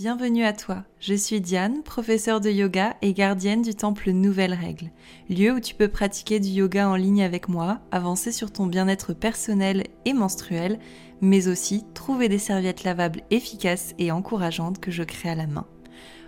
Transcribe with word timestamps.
Bienvenue 0.00 0.44
à 0.44 0.54
toi, 0.54 0.84
je 0.98 1.12
suis 1.12 1.42
Diane, 1.42 1.82
professeure 1.82 2.40
de 2.40 2.48
yoga 2.48 2.96
et 3.02 3.12
gardienne 3.12 3.60
du 3.60 3.74
temple 3.74 4.12
Nouvelle 4.12 4.54
Règle, 4.54 4.90
lieu 5.28 5.52
où 5.52 5.60
tu 5.60 5.74
peux 5.74 5.88
pratiquer 5.88 6.40
du 6.40 6.48
yoga 6.48 6.88
en 6.88 6.96
ligne 6.96 7.22
avec 7.22 7.50
moi, 7.50 7.80
avancer 7.90 8.32
sur 8.32 8.50
ton 8.50 8.64
bien-être 8.64 9.12
personnel 9.12 9.84
et 10.06 10.14
menstruel, 10.14 10.78
mais 11.20 11.48
aussi 11.48 11.84
trouver 11.92 12.30
des 12.30 12.38
serviettes 12.38 12.82
lavables 12.82 13.20
efficaces 13.30 13.94
et 13.98 14.10
encourageantes 14.10 14.80
que 14.80 14.90
je 14.90 15.02
crée 15.02 15.28
à 15.28 15.34
la 15.34 15.46
main. 15.46 15.66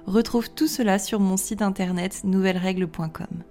Retrouve 0.04 0.50
tout 0.50 0.68
cela 0.68 0.98
sur 0.98 1.18
mon 1.18 1.38
site 1.38 1.62
internet 1.62 2.24
nouvellerègle.com. 2.24 3.42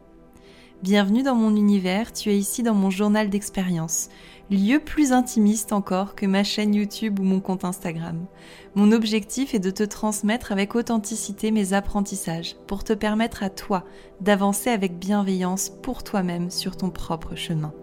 Bienvenue 0.82 1.22
dans 1.22 1.36
mon 1.36 1.56
univers, 1.56 2.12
tu 2.12 2.32
es 2.32 2.38
ici 2.40 2.64
dans 2.64 2.74
mon 2.74 2.90
journal 2.90 3.30
d'expérience, 3.30 4.10
lieu 4.50 4.80
plus 4.80 5.12
intimiste 5.12 5.74
encore 5.74 6.16
que 6.16 6.26
ma 6.26 6.44
chaîne 6.44 6.74
YouTube 6.74 7.20
ou 7.20 7.24
mon 7.24 7.40
compte 7.40 7.66
Instagram. 7.66 8.26
Mon 8.74 8.92
objectif 8.92 9.54
est 9.54 9.60
de 9.60 9.70
te 9.70 9.84
transmettre 9.84 10.52
avec 10.52 10.74
authenticité 10.74 11.52
mes 11.52 11.74
apprentissages 11.74 12.56
pour 12.66 12.84
te 12.84 12.94
permettre 12.94 13.44
à 13.44 13.52
toi 13.52 13.84
d'avancer 14.22 14.72
avec 14.72 14.98
bienveillance 14.98 15.70
pour 15.70 16.04
toi-même 16.04 16.50
sur 16.50 16.76
ton 16.76 16.90
propre 16.90 17.36
chemin. 17.36 17.76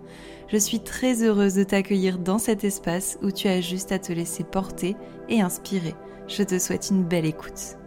Je 0.48 0.56
suis 0.56 0.80
très 0.80 1.22
heureuse 1.22 1.54
de 1.54 1.62
t'accueillir 1.62 2.18
dans 2.18 2.38
cet 2.38 2.64
espace 2.64 3.16
où 3.22 3.30
tu 3.30 3.46
as 3.46 3.60
juste 3.60 3.92
à 3.92 4.00
te 4.00 4.12
laisser 4.12 4.42
porter 4.42 4.96
et 5.28 5.40
inspirer. 5.40 5.94
Je 6.26 6.42
te 6.42 6.58
souhaite 6.58 6.88
une 6.90 7.04
belle 7.04 7.26
écoute. 7.26 7.78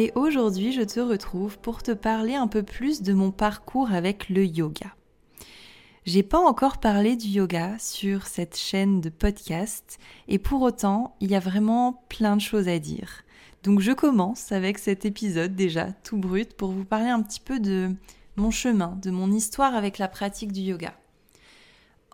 Et 0.00 0.12
aujourd'hui, 0.14 0.70
je 0.70 0.82
te 0.82 1.00
retrouve 1.00 1.58
pour 1.58 1.82
te 1.82 1.90
parler 1.90 2.36
un 2.36 2.46
peu 2.46 2.62
plus 2.62 3.02
de 3.02 3.12
mon 3.12 3.32
parcours 3.32 3.90
avec 3.90 4.28
le 4.28 4.46
yoga. 4.46 4.94
J'ai 6.06 6.22
pas 6.22 6.38
encore 6.38 6.78
parlé 6.78 7.16
du 7.16 7.26
yoga 7.26 7.76
sur 7.80 8.28
cette 8.28 8.56
chaîne 8.56 9.00
de 9.00 9.08
podcast 9.08 9.98
et 10.28 10.38
pour 10.38 10.62
autant, 10.62 11.16
il 11.20 11.32
y 11.32 11.34
a 11.34 11.40
vraiment 11.40 12.04
plein 12.08 12.36
de 12.36 12.40
choses 12.40 12.68
à 12.68 12.78
dire. 12.78 13.24
Donc 13.64 13.80
je 13.80 13.90
commence 13.90 14.52
avec 14.52 14.78
cet 14.78 15.04
épisode 15.04 15.56
déjà 15.56 15.90
tout 16.04 16.16
brut 16.16 16.54
pour 16.54 16.70
vous 16.70 16.84
parler 16.84 17.10
un 17.10 17.20
petit 17.20 17.40
peu 17.40 17.58
de 17.58 17.90
mon 18.36 18.52
chemin, 18.52 18.96
de 19.02 19.10
mon 19.10 19.32
histoire 19.32 19.74
avec 19.74 19.98
la 19.98 20.06
pratique 20.06 20.52
du 20.52 20.60
yoga. 20.60 20.94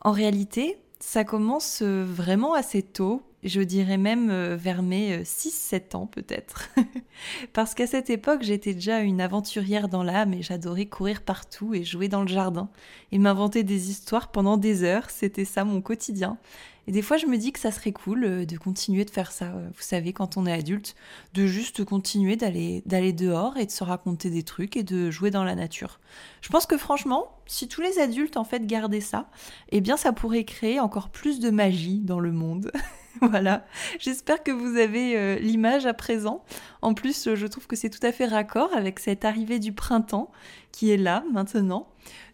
En 0.01 0.13
réalité, 0.13 0.79
ça 1.05 1.25
commence 1.25 1.83
vraiment 1.83 2.55
assez 2.55 2.83
tôt 2.83 3.23
je 3.45 3.61
dirais 3.61 3.99
même 3.99 4.31
euh, 4.31 4.57
vers 4.57 4.83
mes 4.83 5.19
6-7 5.19 5.75
euh, 5.95 5.99
ans 5.99 6.07
peut-être. 6.07 6.71
Parce 7.53 7.75
qu'à 7.75 7.87
cette 7.87 8.11
époque, 8.11 8.43
j'étais 8.43 8.75
déjà 8.75 9.01
une 9.01 9.21
aventurière 9.21 9.89
dans 9.89 10.03
l'âme 10.03 10.33
et 10.33 10.43
j'adorais 10.43 10.87
courir 10.87 11.23
partout 11.23 11.75
et 11.75 11.85
jouer 11.85 12.09
dans 12.09 12.23
le 12.23 12.29
jardin 12.29 12.69
et 13.13 13.19
m'inventer 13.19 13.63
des 13.63 13.91
histoires 13.91 14.31
pendant 14.31 14.57
des 14.57 14.83
heures, 14.83 15.11
c'était 15.11 15.45
ça 15.45 15.65
mon 15.65 15.83
quotidien. 15.83 16.39
Et 16.87 16.93
des 16.93 17.03
fois, 17.03 17.17
je 17.17 17.27
me 17.27 17.37
dis 17.37 17.53
que 17.53 17.59
ça 17.59 17.71
serait 17.71 17.93
cool 17.93 18.25
euh, 18.25 18.45
de 18.45 18.57
continuer 18.57 19.05
de 19.05 19.11
faire 19.11 19.33
ça, 19.33 19.47
vous 19.47 19.83
savez, 19.83 20.13
quand 20.13 20.37
on 20.37 20.47
est 20.47 20.53
adulte, 20.53 20.95
de 21.33 21.47
juste 21.47 21.85
continuer 21.85 22.37
d'aller 22.37 22.83
d'aller 22.87 23.13
dehors 23.13 23.57
et 23.57 23.67
de 23.67 23.71
se 23.71 23.85
raconter 23.85 24.31
des 24.31 24.43
trucs 24.43 24.77
et 24.77 24.83
de 24.83 25.11
jouer 25.11 25.31
dans 25.31 25.45
la 25.45 25.55
nature. 25.55 26.01
Je 26.41 26.49
pense 26.49 26.67
que 26.67 26.77
franchement, 26.77 27.29
si 27.47 27.69
tous 27.69 27.81
les 27.81 27.99
adultes 27.99 28.37
en 28.37 28.45
fait 28.45 28.67
gardaient 28.67 29.01
ça, 29.01 29.29
eh 29.71 29.81
bien 29.81 29.97
ça 29.97 30.13
pourrait 30.13 30.45
créer 30.45 30.81
encore 30.81 31.09
plus 31.09 31.41
de 31.41 31.51
magie 31.51 32.01
dans 32.01 32.21
le 32.21 32.33
monde. 32.33 32.71
voilà, 33.21 33.65
j'espère 33.99 34.43
que 34.43 34.51
vous 34.51 34.77
avez 34.77 35.17
euh, 35.17 35.39
l'image 35.39 35.87
à 35.87 35.95
présent. 35.95 36.45
En 36.83 36.95
plus, 36.95 37.29
euh, 37.29 37.37
je 37.37 37.47
trouve 37.47 37.67
que 37.67 37.77
c'est 37.77 37.91
tout 37.91 38.05
à 38.05 38.13
fait 38.13 38.27
raccord 38.27 38.71
avec 38.75 38.99
cette 38.99 39.25
arrivée 39.25 39.59
du 39.59 39.73
printemps 39.73 40.31
qui 40.73 40.91
est 40.91 40.97
là 40.97 41.25
maintenant. 41.33 41.89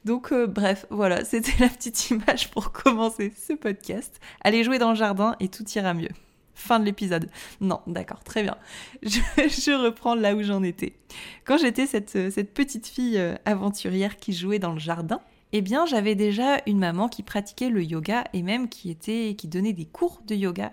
Donc 0.05 0.33
euh, 0.33 0.47
bref, 0.47 0.87
voilà, 0.91 1.25
c'était 1.25 1.59
la 1.59 1.69
petite 1.69 2.11
image 2.11 2.51
pour 2.51 2.73
commencer 2.73 3.33
ce 3.37 3.53
podcast. 3.53 4.21
Allez 4.43 4.65
jouer 4.65 4.79
dans 4.79 4.91
le 4.91 4.97
jardin 4.97 5.37
et 5.41 5.49
tout 5.49 5.69
ira 5.75 5.95
mieux. 5.95 6.11
Fin 6.55 6.79
de 6.79 6.85
l'épisode. 6.85 7.31
Non, 7.61 7.81
d'accord, 7.87 8.23
très 8.23 8.43
bien. 8.43 8.57
Je, 9.03 9.83
reprends 9.83 10.15
là 10.15 10.35
où 10.35 10.43
j'en 10.43 10.63
étais. 10.63 10.95
Quand 11.45 11.57
j'étais 11.57 11.87
cette, 11.87 12.11
cette 12.11 12.53
petite 12.53 12.87
fille 12.87 13.19
aventurière 13.47 14.17
qui 14.17 14.35
jouait 14.35 14.59
dans 14.59 14.73
le 14.73 14.79
jardin, 14.79 15.21
eh 15.53 15.63
bien 15.63 15.87
j'avais 15.87 16.15
déjà 16.15 16.61
une 16.67 16.79
maman 16.79 17.09
qui 17.09 17.23
pratiquait 17.23 17.71
le 17.71 17.83
yoga 17.83 18.25
et 18.33 18.43
même 18.43 18.69
qui 18.69 18.91
était 18.91 19.35
qui 19.37 19.49
donnait 19.49 19.73
des 19.73 19.87
cours 19.87 20.21
de 20.27 20.35
yoga. 20.35 20.73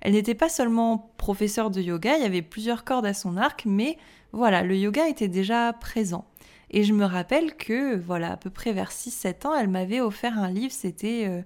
Elle 0.00 0.12
n'était 0.12 0.34
pas 0.34 0.48
seulement 0.48 1.12
professeure 1.16 1.70
de 1.70 1.80
yoga, 1.80 2.16
il 2.16 2.22
y 2.22 2.26
avait 2.26 2.42
plusieurs 2.42 2.84
cordes 2.84 3.06
à 3.06 3.14
son 3.14 3.36
arc, 3.36 3.64
mais 3.66 3.98
voilà, 4.32 4.62
le 4.62 4.76
yoga 4.76 5.08
était 5.08 5.28
déjà 5.28 5.72
présent. 5.72 6.24
Et 6.70 6.84
je 6.84 6.92
me 6.92 7.04
rappelle 7.04 7.56
que, 7.56 7.96
voilà, 7.96 8.32
à 8.32 8.36
peu 8.36 8.50
près 8.50 8.72
vers 8.72 8.90
6-7 8.90 9.46
ans, 9.46 9.54
elle 9.54 9.68
m'avait 9.68 10.00
offert 10.00 10.38
un 10.38 10.50
livre, 10.50 10.72
c'était 10.72 11.24
euh, 11.26 11.42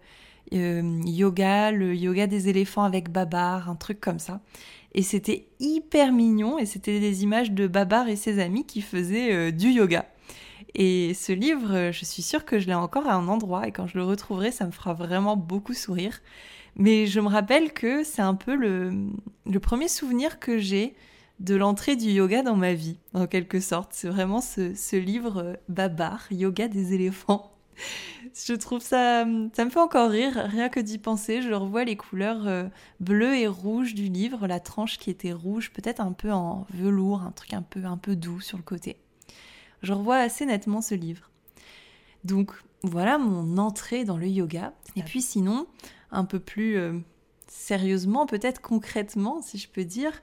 euh, 0.53 1.01
Yoga, 1.07 1.71
le 1.71 1.95
yoga 1.95 2.27
des 2.27 2.49
éléphants 2.49 2.83
avec 2.83 3.11
Babar, 3.11 3.71
un 3.71 3.77
truc 3.77 4.01
comme 4.01 4.19
ça. 4.19 4.41
Et 4.95 5.03
c'était 5.03 5.47
hyper 5.61 6.13
mignon, 6.13 6.59
et 6.59 6.67
c'était 6.67 6.99
des 6.99 7.23
images 7.23 7.53
de 7.53 7.67
Babar 7.67 8.09
et 8.09 8.17
ses 8.17 8.41
amis 8.41 8.67
qui 8.67 8.83
faisaient 8.83 9.33
euh, 9.33 9.51
du 9.53 9.71
yoga. 9.71 10.07
Et 10.75 11.13
ce 11.15 11.33
livre, 11.33 11.91
je 11.93 12.05
suis 12.05 12.23
sûre 12.23 12.45
que 12.45 12.59
je 12.59 12.67
l'ai 12.67 12.75
encore 12.75 13.07
à 13.07 13.15
un 13.15 13.29
endroit 13.29 13.69
et 13.69 13.73
quand 13.73 13.87
je 13.87 13.99
le 13.99 14.05
retrouverai, 14.05 14.51
ça 14.51 14.67
me 14.67 14.73
fera 14.73 14.95
vraiment 14.95 15.37
beaucoup 15.37 15.75
sourire. 15.75 16.21
Mais 16.77 17.07
je 17.07 17.21
me 17.21 17.29
rappelle 17.29 17.73
que 17.73 18.03
c'est 18.05 18.23
un 18.23 18.35
peu 18.35 18.55
le, 18.55 18.93
le 19.47 19.61
premier 19.61 19.89
souvenir 19.89 20.41
que 20.41 20.59
j'ai 20.59 20.95
de 21.41 21.55
l'entrée 21.55 21.97
du 21.97 22.09
yoga 22.11 22.43
dans 22.43 22.57
ma 22.57 22.73
vie, 22.73 22.99
en 23.15 23.27
quelque 23.27 23.61
sorte. 23.61 23.91
C'est 23.93 24.09
vraiment 24.09 24.41
ce, 24.41 24.75
ce 24.75 24.97
livre 24.97 25.43
euh, 25.43 25.55
Babar, 25.69 26.25
Yoga 26.31 26.69
des 26.69 26.95
éléphants. 26.95 27.53
Je 28.35 28.55
trouve 28.55 28.81
ça, 28.81 29.27
ça 29.53 29.65
me 29.65 29.71
fait 29.71 29.81
encore 29.81 30.11
rire, 30.11 30.35
rien 30.35 30.69
que 30.69 30.81
d'y 30.81 30.99
penser. 30.99 31.43
Je 31.43 31.53
revois 31.53 31.85
les 31.85 31.97
couleurs 31.97 32.47
euh, 32.47 32.65
bleues 33.01 33.37
et 33.37 33.49
rouges 33.49 33.95
du 33.95 34.05
livre, 34.05 34.47
la 34.47 34.61
tranche 34.61 34.99
qui 34.99 35.11
était 35.11 35.33
rouge, 35.33 35.73
peut-être 35.73 36.01
un 36.01 36.13
peu 36.13 36.31
en 36.31 36.67
velours, 36.73 37.23
un 37.23 37.33
truc 37.33 37.53
un 37.53 37.63
peu, 37.63 37.85
un 37.85 37.99
peu 37.99 38.17
doux 38.17 38.41
sur 38.41 38.57
le 38.57 38.63
côté 38.63 38.97
je 39.83 39.93
revois 39.93 40.17
assez 40.17 40.47
nettement 40.47 40.81
ce 40.81 40.95
livre. 40.95 41.31
Donc 42.25 42.53
voilà 42.83 43.19
mon 43.19 43.59
entrée 43.59 44.05
dans 44.05 44.17
le 44.17 44.27
yoga. 44.27 44.73
Et 44.97 45.03
puis 45.03 45.23
sinon, 45.23 45.67
un 46.11 46.25
peu 46.25 46.39
plus 46.39 46.77
euh, 46.77 46.99
sérieusement, 47.49 48.27
peut-être 48.27 48.61
concrètement, 48.61 49.43
si 49.43 49.59
je 49.59 49.69
peux 49.69 49.85
dire, 49.85 50.23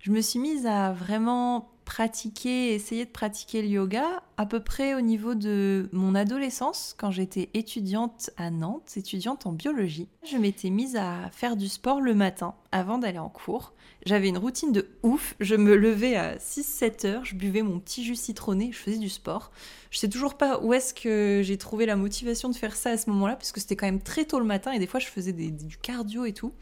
je 0.00 0.10
me 0.10 0.20
suis 0.20 0.38
mise 0.38 0.66
à 0.66 0.92
vraiment 0.92 1.70
pratiquer, 1.90 2.72
essayer 2.72 3.04
de 3.04 3.10
pratiquer 3.10 3.62
le 3.62 3.68
yoga 3.68 4.22
à 4.36 4.46
peu 4.46 4.60
près 4.60 4.94
au 4.94 5.00
niveau 5.00 5.34
de 5.34 5.88
mon 5.90 6.14
adolescence, 6.14 6.94
quand 6.96 7.10
j'étais 7.10 7.50
étudiante 7.52 8.30
à 8.36 8.52
Nantes, 8.52 8.92
étudiante 8.96 9.44
en 9.44 9.52
biologie. 9.52 10.06
Je 10.22 10.36
m'étais 10.36 10.70
mise 10.70 10.94
à 10.94 11.28
faire 11.32 11.56
du 11.56 11.68
sport 11.68 12.00
le 12.00 12.14
matin 12.14 12.54
avant 12.70 12.98
d'aller 12.98 13.18
en 13.18 13.28
cours. 13.28 13.72
J'avais 14.06 14.28
une 14.28 14.38
routine 14.38 14.70
de 14.70 14.86
ouf, 15.02 15.34
je 15.40 15.56
me 15.56 15.74
levais 15.74 16.14
à 16.14 16.36
6-7 16.36 17.06
heures, 17.08 17.24
je 17.24 17.34
buvais 17.34 17.62
mon 17.62 17.80
petit 17.80 18.04
jus 18.04 18.14
citronné, 18.14 18.70
je 18.72 18.78
faisais 18.78 18.98
du 18.98 19.08
sport. 19.08 19.50
Je 19.90 19.98
sais 19.98 20.08
toujours 20.08 20.34
pas 20.34 20.60
où 20.60 20.72
est-ce 20.72 20.94
que 20.94 21.40
j'ai 21.42 21.58
trouvé 21.58 21.86
la 21.86 21.96
motivation 21.96 22.50
de 22.50 22.54
faire 22.54 22.76
ça 22.76 22.90
à 22.90 22.98
ce 22.98 23.10
moment-là, 23.10 23.34
parce 23.34 23.50
que 23.50 23.58
c'était 23.58 23.74
quand 23.74 23.86
même 23.86 24.00
très 24.00 24.24
tôt 24.24 24.38
le 24.38 24.46
matin 24.46 24.70
et 24.70 24.78
des 24.78 24.86
fois 24.86 25.00
je 25.00 25.08
faisais 25.08 25.32
du 25.32 25.76
cardio 25.76 26.24
et 26.24 26.34
tout. 26.34 26.52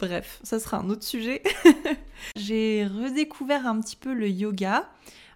Bref, 0.00 0.40
ça 0.42 0.58
sera 0.58 0.78
un 0.78 0.90
autre 0.90 1.04
sujet. 1.04 1.44
j'ai 2.36 2.86
redécouvert 2.86 3.66
un 3.66 3.80
petit 3.80 3.96
peu 3.96 4.12
le 4.12 4.28
yoga 4.28 4.88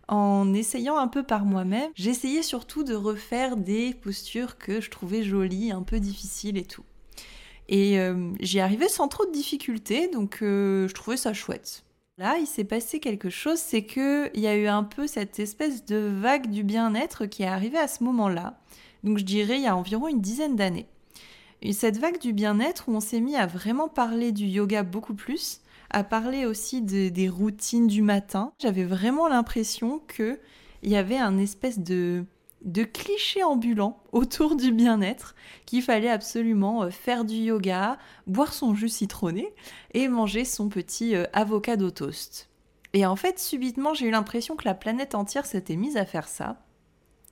en 0.09 0.53
essayant 0.53 0.99
un 0.99 1.09
peu 1.09 1.23
par 1.23 1.45
moi-même. 1.45 1.91
J'essayais 1.95 2.43
surtout 2.43 2.85
de 2.85 2.95
refaire 2.95 3.57
des 3.57 3.95
postures 3.95 4.59
que 4.59 4.81
je 4.81 4.91
trouvais 4.91 5.23
jolies, 5.23 5.71
un 5.71 5.83
peu 5.83 6.01
difficiles 6.01 6.59
et 6.59 6.65
tout. 6.65 6.85
Et 7.69 7.99
euh, 7.99 8.33
j'y 8.41 8.61
arrivais 8.61 8.89
sans 8.89 9.09
trop 9.09 9.25
de 9.25 9.33
difficultés, 9.33 10.09
donc 10.09 10.41
euh, 10.43 10.89
je 10.89 10.95
trouvais 10.95 11.17
ça 11.17 11.33
chouette. 11.33 11.85
Là, 12.19 12.37
il 12.39 12.47
s'est 12.47 12.65
passé 12.65 13.01
quelque 13.01 13.31
chose, 13.31 13.59
c'est 13.59 13.85
qu'il 13.85 14.31
y 14.35 14.47
a 14.47 14.57
eu 14.57 14.67
un 14.67 14.85
peu 14.85 15.07
cette 15.07 15.39
espèce 15.39 15.87
de 15.87 16.13
vague 16.21 16.51
du 16.51 16.63
bien-être 16.63 17.27
qui 17.27 17.43
est 17.43 17.47
arrivée 17.47 17.79
à 17.79 17.89
ce 17.89 18.05
moment-là. 18.05 18.61
Donc 19.03 19.19
je 19.19 19.25
dirais 19.25 19.57
il 19.57 19.63
y 19.63 19.67
a 19.67 19.77
environ 19.77 20.09
une 20.09 20.21
dizaine 20.21 20.57
d'années 20.57 20.87
cette 21.73 21.99
vague 21.99 22.19
du 22.19 22.33
bien-être 22.33 22.89
où 22.89 22.97
on 22.97 23.01
s'est 23.01 23.21
mis 23.21 23.37
à 23.37 23.47
vraiment 23.47 23.89
parler 23.89 24.33
du 24.33 24.47
yoga 24.47 24.83
beaucoup 24.83 25.15
plus, 25.15 25.61
à 25.93 26.05
parler 26.05 26.47
aussi 26.47 26.83
des 26.83 27.29
routines 27.29 27.87
du 27.87 28.03
matin. 28.03 28.53
J'avais 28.61 28.85
vraiment 28.85 29.29
l'impression 29.29 30.01
qu'il 30.15 30.39
y 30.83 30.97
avait 30.97 31.19
un 31.19 31.39
espèce 31.39 31.79
de, 31.79 32.25
de 32.65 32.85
cliché 32.85 33.43
ambulant 33.43 34.03
autour 34.13 34.57
du 34.57 34.73
bien-être, 34.73 35.35
qu'il 35.67 35.83
fallait 35.83 36.11
absolument 36.11 36.85
euh, 36.85 36.91
faire 36.91 37.25
du 37.25 37.37
yoga, 37.37 37.99
boire 38.27 38.53
son 38.53 38.75
jus 38.75 38.89
citronné 38.89 39.53
et 39.95 40.09
manger 40.09 40.45
son 40.45 40.69
petit 40.69 41.15
euh, 41.15 41.25
avocado 41.33 41.91
toast. 41.91 42.49
Et 42.95 43.07
en 43.07 43.17
fait, 43.17 43.39
subitement, 43.39 43.95
j'ai 43.95 44.07
eu 44.07 44.11
l'impression 44.11 44.57
que 44.57 44.67
la 44.67 44.75
planète 44.75 45.15
entière 45.15 45.47
s'était 45.47 45.77
mise 45.77 45.97
à 45.97 46.05
faire 46.05 46.29
ça. 46.29 46.63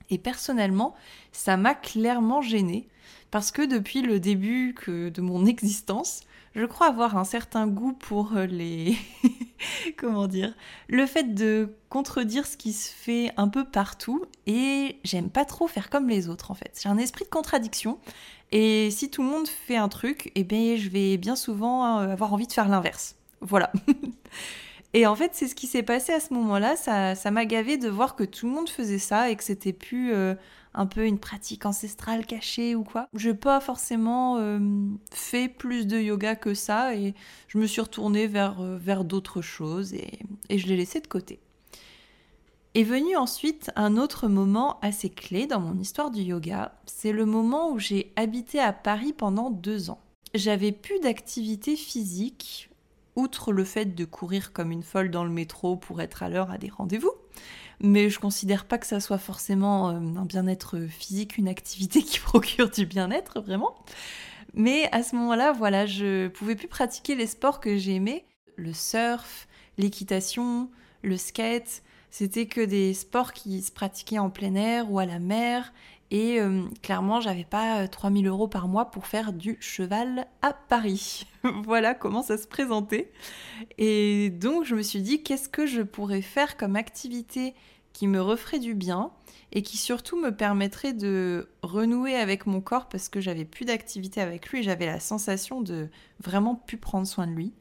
Et 0.09 0.17
personnellement, 0.17 0.95
ça 1.31 1.55
m'a 1.55 1.75
clairement 1.75 2.41
gênée 2.41 2.89
parce 3.29 3.51
que 3.51 3.61
depuis 3.61 4.01
le 4.01 4.19
début 4.19 4.75
de 4.87 5.21
mon 5.21 5.45
existence, 5.47 6.21
je 6.55 6.65
crois 6.65 6.87
avoir 6.87 7.17
un 7.17 7.23
certain 7.23 7.67
goût 7.67 7.93
pour 7.93 8.35
euh, 8.35 8.45
les... 8.45 8.97
comment 9.97 10.27
dire 10.27 10.53
Le 10.87 11.05
fait 11.05 11.33
de 11.33 11.75
contredire 11.89 12.45
ce 12.45 12.57
qui 12.57 12.73
se 12.73 12.91
fait 12.91 13.31
un 13.37 13.47
peu 13.47 13.63
partout 13.63 14.25
et 14.47 14.99
j'aime 15.03 15.29
pas 15.29 15.45
trop 15.45 15.67
faire 15.67 15.89
comme 15.89 16.09
les 16.09 16.29
autres 16.29 16.51
en 16.51 16.55
fait. 16.55 16.79
J'ai 16.81 16.89
un 16.89 16.97
esprit 16.97 17.25
de 17.25 17.29
contradiction 17.29 17.99
et 18.51 18.91
si 18.91 19.09
tout 19.09 19.23
le 19.23 19.29
monde 19.29 19.47
fait 19.47 19.77
un 19.77 19.87
truc, 19.87 20.31
eh 20.35 20.43
bien 20.43 20.75
je 20.75 20.89
vais 20.89 21.17
bien 21.17 21.35
souvent 21.35 21.99
euh, 21.99 22.09
avoir 22.09 22.33
envie 22.33 22.47
de 22.47 22.53
faire 22.53 22.67
l'inverse. 22.67 23.15
Voilà. 23.39 23.71
et 24.93 25.07
en 25.07 25.15
fait, 25.15 25.31
c'est 25.33 25.47
ce 25.47 25.55
qui 25.55 25.67
s'est 25.67 25.83
passé 25.83 26.13
à 26.13 26.19
ce 26.19 26.33
moment-là. 26.33 26.75
Ça, 26.75 27.31
m'a 27.31 27.45
gavé 27.45 27.77
de 27.77 27.89
voir 27.89 28.15
que 28.15 28.23
tout 28.23 28.47
le 28.47 28.53
monde 28.53 28.69
faisait 28.69 28.99
ça 28.99 29.29
et 29.29 29.35
que 29.35 29.43
c'était 29.43 29.73
plus 29.73 30.13
euh, 30.13 30.35
un 30.73 30.85
peu 30.85 31.05
une 31.05 31.19
pratique 31.19 31.65
ancestrale 31.65 32.25
cachée 32.25 32.75
ou 32.75 32.83
quoi. 32.83 33.07
Je 33.13 33.29
n'ai 33.29 33.35
pas 33.35 33.59
forcément 33.59 34.37
euh, 34.37 34.59
fait 35.11 35.47
plus 35.47 35.87
de 35.87 35.99
yoga 35.99 36.35
que 36.35 36.53
ça 36.53 36.95
et 36.95 37.13
je 37.47 37.57
me 37.57 37.67
suis 37.67 37.81
retournée 37.81 38.27
vers, 38.27 38.61
euh, 38.61 38.77
vers 38.77 39.03
d'autres 39.03 39.41
choses 39.41 39.93
et, 39.93 40.19
et 40.49 40.57
je 40.57 40.67
l'ai 40.67 40.77
laissé 40.77 40.99
de 40.99 41.07
côté. 41.07 41.39
Est 42.73 42.83
venu 42.83 43.17
ensuite 43.17 43.69
un 43.75 43.97
autre 43.97 44.29
moment 44.29 44.79
assez 44.81 45.09
clé 45.09 45.45
dans 45.45 45.59
mon 45.59 45.77
histoire 45.77 46.09
du 46.09 46.21
yoga. 46.21 46.73
C'est 46.85 47.11
le 47.11 47.25
moment 47.25 47.71
où 47.71 47.79
j'ai 47.79 48.13
habité 48.15 48.61
à 48.61 48.71
Paris 48.71 49.11
pendant 49.11 49.49
deux 49.49 49.89
ans. 49.89 49.99
J'avais 50.33 50.71
plus 50.71 51.01
d'activité 51.01 51.75
physique, 51.75 52.69
outre 53.17 53.51
le 53.51 53.65
fait 53.65 53.93
de 53.93 54.05
courir 54.05 54.53
comme 54.53 54.71
une 54.71 54.83
folle 54.83 55.11
dans 55.11 55.25
le 55.25 55.29
métro 55.29 55.75
pour 55.75 55.99
être 55.99 56.23
à 56.23 56.29
l'heure 56.29 56.49
à 56.49 56.57
des 56.57 56.69
rendez-vous. 56.69 57.11
Mais 57.79 58.09
je 58.09 58.19
considère 58.19 58.65
pas 58.65 58.77
que 58.77 58.85
ça 58.85 58.99
soit 58.99 59.17
forcément 59.17 59.89
euh, 59.89 59.93
un 59.93 60.25
bien-être 60.25 60.79
physique, 60.87 61.37
une 61.37 61.47
activité 61.47 62.03
qui 62.03 62.19
procure 62.19 62.69
du 62.69 62.85
bien-être, 62.85 63.41
vraiment. 63.41 63.75
Mais 64.53 64.89
à 64.91 65.03
ce 65.03 65.15
moment-là, 65.15 65.51
voilà, 65.51 65.85
je 65.85 66.27
pouvais 66.27 66.55
plus 66.55 66.67
pratiquer 66.67 67.15
les 67.15 67.27
sports 67.27 67.59
que 67.59 67.77
j'aimais. 67.77 68.25
Le 68.57 68.73
surf, 68.73 69.47
l'équitation, 69.77 70.69
le 71.01 71.17
skate, 71.17 71.83
c'était 72.09 72.45
que 72.45 72.61
des 72.61 72.93
sports 72.93 73.31
qui 73.33 73.61
se 73.61 73.71
pratiquaient 73.71 74.19
en 74.19 74.29
plein 74.29 74.55
air 74.55 74.91
ou 74.91 74.99
à 74.99 75.05
la 75.05 75.19
mer. 75.19 75.73
Et 76.11 76.41
euh, 76.41 76.63
clairement, 76.81 77.21
j'avais 77.21 77.45
pas 77.45 77.87
3000 77.87 78.27
euros 78.27 78.49
par 78.49 78.67
mois 78.67 78.91
pour 78.91 79.07
faire 79.07 79.31
du 79.31 79.57
cheval 79.61 80.27
à 80.41 80.51
Paris. 80.51 81.25
voilà 81.63 81.93
comment 81.93 82.21
ça 82.21 82.37
se 82.37 82.47
présentait. 82.47 83.11
Et 83.77 84.29
donc, 84.29 84.65
je 84.65 84.75
me 84.75 84.81
suis 84.81 85.01
dit, 85.01 85.23
qu'est-ce 85.23 85.47
que 85.47 85.65
je 85.65 85.81
pourrais 85.81 86.21
faire 86.21 86.57
comme 86.57 86.75
activité 86.75 87.55
qui 87.93 88.07
me 88.07 88.21
referait 88.21 88.59
du 88.59 88.75
bien 88.75 89.11
et 89.53 89.61
qui 89.61 89.77
surtout 89.77 90.19
me 90.19 90.31
permettrait 90.31 90.93
de 90.93 91.49
renouer 91.61 92.15
avec 92.15 92.45
mon 92.45 92.61
corps 92.61 92.87
parce 92.87 93.09
que 93.09 93.19
j'avais 93.19 93.43
plus 93.43 93.65
d'activité 93.65 94.21
avec 94.21 94.47
lui 94.47 94.63
j'avais 94.63 94.85
la 94.85 95.01
sensation 95.01 95.59
de 95.59 95.89
vraiment 96.21 96.55
plus 96.55 96.77
prendre 96.77 97.05
soin 97.05 97.27
de 97.27 97.33
lui. 97.33 97.53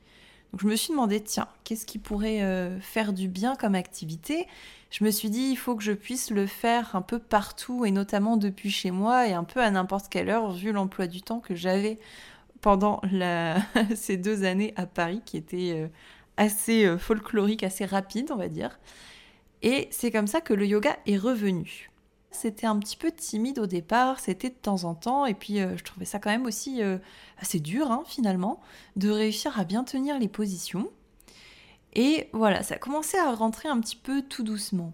Je 0.58 0.67
me 0.67 0.75
suis 0.75 0.91
demandé, 0.91 1.20
tiens, 1.23 1.49
qu'est-ce 1.64 1.87
qui 1.87 1.99
pourrait 1.99 2.43
euh, 2.43 2.81
faire 2.81 3.12
du 3.12 3.29
bien 3.29 3.55
comme 3.55 3.75
activité? 3.75 4.49
Je 4.91 5.05
me 5.05 5.11
suis 5.11 5.31
dit, 5.31 5.50
il 5.50 5.56
faut 5.56 5.76
que 5.76 5.82
je 5.82 5.93
puisse 5.93 6.31
le 6.31 6.47
faire 6.47 6.97
un 6.97 7.02
peu 7.02 7.20
partout 7.20 7.85
et 7.85 7.93
notamment 7.93 8.37
depuis 8.37 8.70
chez 8.70 8.91
moi 8.91 9.29
et 9.29 9.32
un 9.32 9.44
peu 9.44 9.61
à 9.61 9.70
n'importe 9.70 10.08
quelle 10.08 10.29
heure 10.29 10.50
vu 10.50 10.73
l'emploi 10.73 11.06
du 11.06 11.23
temps 11.23 11.38
que 11.38 11.55
j'avais 11.55 11.99
pendant 12.61 13.00
ces 13.94 14.17
deux 14.17 14.44
années 14.44 14.75
à 14.76 14.87
Paris 14.87 15.23
qui 15.25 15.37
étaient 15.37 15.73
euh, 15.75 15.88
assez 16.37 16.85
euh, 16.85 16.99
folkloriques, 16.99 17.62
assez 17.62 17.85
rapides, 17.85 18.32
on 18.32 18.37
va 18.37 18.49
dire. 18.49 18.81
Et 19.62 19.88
c'est 19.91 20.11
comme 20.11 20.26
ça 20.26 20.41
que 20.41 20.55
le 20.55 20.67
yoga 20.67 20.96
est 21.06 21.19
revenu. 21.19 21.89
C'était 22.31 22.67
un 22.67 22.79
petit 22.79 22.97
peu 22.97 23.11
timide 23.11 23.59
au 23.59 23.67
départ, 23.67 24.21
c'était 24.21 24.50
de 24.50 24.55
temps 24.55 24.85
en 24.85 24.94
temps, 24.94 25.27
et 25.27 25.35
puis 25.35 25.61
euh, 25.61 25.77
je 25.77 25.82
trouvais 25.82 26.05
ça 26.05 26.21
quand 26.21 26.31
même 26.31 26.47
aussi 26.47 26.81
euh, 26.81 26.99
assez 27.38 27.59
dur 27.59 27.91
hein, 27.91 28.05
finalement, 28.06 28.61
de 28.97 29.11
réussir 29.11 29.59
à 29.59 29.65
bien 29.65 29.82
tenir 29.82 30.19
les 30.19 30.29
positions. 30.29 30.88
Et 31.94 32.29
voilà, 32.32 32.62
ça 32.62 32.77
commençait 32.77 33.19
à 33.19 33.35
rentrer 33.35 33.69
un 33.69 33.81
petit 33.81 33.97
peu 33.97 34.23
tout 34.23 34.44
doucement. 34.44 34.93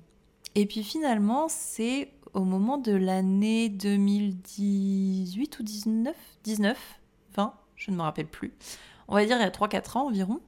Et 0.54 0.64
puis 0.64 0.82
finalement, 0.82 1.48
c'est 1.48 2.10
au 2.32 2.44
moment 2.44 2.78
de 2.78 2.92
l'année 2.92 3.68
2018 3.68 5.58
ou 5.58 5.62
19 5.62 6.16
19 6.44 7.00
20, 7.34 7.54
je 7.76 7.90
ne 7.90 7.96
me 7.96 8.02
rappelle 8.02 8.28
plus. 8.28 8.54
On 9.08 9.14
va 9.14 9.26
dire 9.26 9.36
il 9.36 9.42
y 9.42 9.44
a 9.44 9.50
3-4 9.50 9.98
ans 9.98 10.06
environ, 10.06 10.40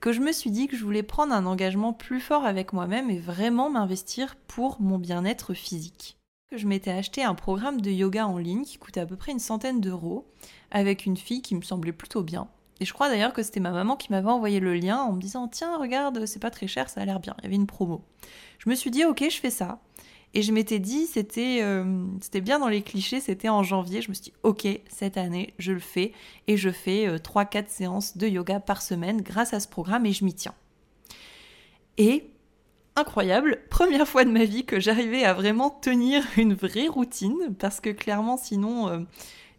que 0.00 0.12
je 0.12 0.20
me 0.20 0.30
suis 0.30 0.52
dit 0.52 0.68
que 0.68 0.76
je 0.76 0.84
voulais 0.84 1.02
prendre 1.02 1.34
un 1.34 1.46
engagement 1.46 1.92
plus 1.92 2.20
fort 2.20 2.44
avec 2.44 2.72
moi-même 2.72 3.10
et 3.10 3.18
vraiment 3.18 3.70
m'investir 3.70 4.36
pour 4.46 4.80
mon 4.80 4.98
bien-être 4.98 5.52
physique 5.52 6.17
je 6.56 6.66
m'étais 6.66 6.90
acheté 6.90 7.22
un 7.22 7.34
programme 7.34 7.80
de 7.80 7.90
yoga 7.90 8.26
en 8.26 8.38
ligne 8.38 8.64
qui 8.64 8.78
coûtait 8.78 9.00
à 9.00 9.06
peu 9.06 9.16
près 9.16 9.32
une 9.32 9.38
centaine 9.38 9.80
d'euros 9.80 10.26
avec 10.70 11.04
une 11.06 11.16
fille 11.16 11.42
qui 11.42 11.54
me 11.54 11.62
semblait 11.62 11.92
plutôt 11.92 12.22
bien. 12.22 12.48
Et 12.80 12.84
je 12.84 12.92
crois 12.92 13.08
d'ailleurs 13.08 13.32
que 13.32 13.42
c'était 13.42 13.60
ma 13.60 13.72
maman 13.72 13.96
qui 13.96 14.12
m'avait 14.12 14.28
envoyé 14.28 14.60
le 14.60 14.74
lien 14.74 14.98
en 14.98 15.12
me 15.12 15.20
disant 15.20 15.48
Tiens, 15.48 15.76
regarde, 15.78 16.24
c'est 16.26 16.38
pas 16.38 16.50
très 16.50 16.66
cher, 16.66 16.88
ça 16.88 17.00
a 17.00 17.04
l'air 17.04 17.20
bien. 17.20 17.34
Il 17.38 17.44
y 17.44 17.46
avait 17.48 17.56
une 17.56 17.66
promo. 17.66 18.02
Je 18.58 18.70
me 18.70 18.74
suis 18.74 18.90
dit 18.90 19.04
Ok, 19.04 19.24
je 19.28 19.38
fais 19.38 19.50
ça. 19.50 19.80
Et 20.34 20.42
je 20.42 20.52
m'étais 20.52 20.78
dit, 20.78 21.06
c'était 21.06 21.60
euh, 21.62 22.04
c'était 22.20 22.42
bien 22.42 22.58
dans 22.58 22.68
les 22.68 22.82
clichés, 22.82 23.20
c'était 23.20 23.48
en 23.48 23.62
janvier. 23.62 24.00
Je 24.00 24.10
me 24.10 24.14
suis 24.14 24.24
dit 24.24 24.32
Ok, 24.42 24.66
cette 24.88 25.16
année, 25.16 25.54
je 25.58 25.72
le 25.72 25.80
fais. 25.80 26.12
Et 26.46 26.56
je 26.56 26.70
fais 26.70 27.08
3-4 27.16 27.56
euh, 27.56 27.62
séances 27.68 28.16
de 28.16 28.28
yoga 28.28 28.60
par 28.60 28.80
semaine 28.80 29.22
grâce 29.22 29.54
à 29.54 29.60
ce 29.60 29.68
programme 29.68 30.06
et 30.06 30.12
je 30.12 30.24
m'y 30.24 30.34
tiens. 30.34 30.54
Et 31.96 32.30
incroyable. 32.98 33.58
Première 33.70 34.06
fois 34.06 34.24
de 34.24 34.30
ma 34.30 34.44
vie 34.44 34.64
que 34.64 34.80
j'arrivais 34.80 35.24
à 35.24 35.32
vraiment 35.32 35.70
tenir 35.70 36.22
une 36.36 36.54
vraie 36.54 36.88
routine 36.88 37.54
parce 37.58 37.80
que 37.80 37.90
clairement 37.90 38.36
sinon 38.36 38.88
euh, 38.88 38.98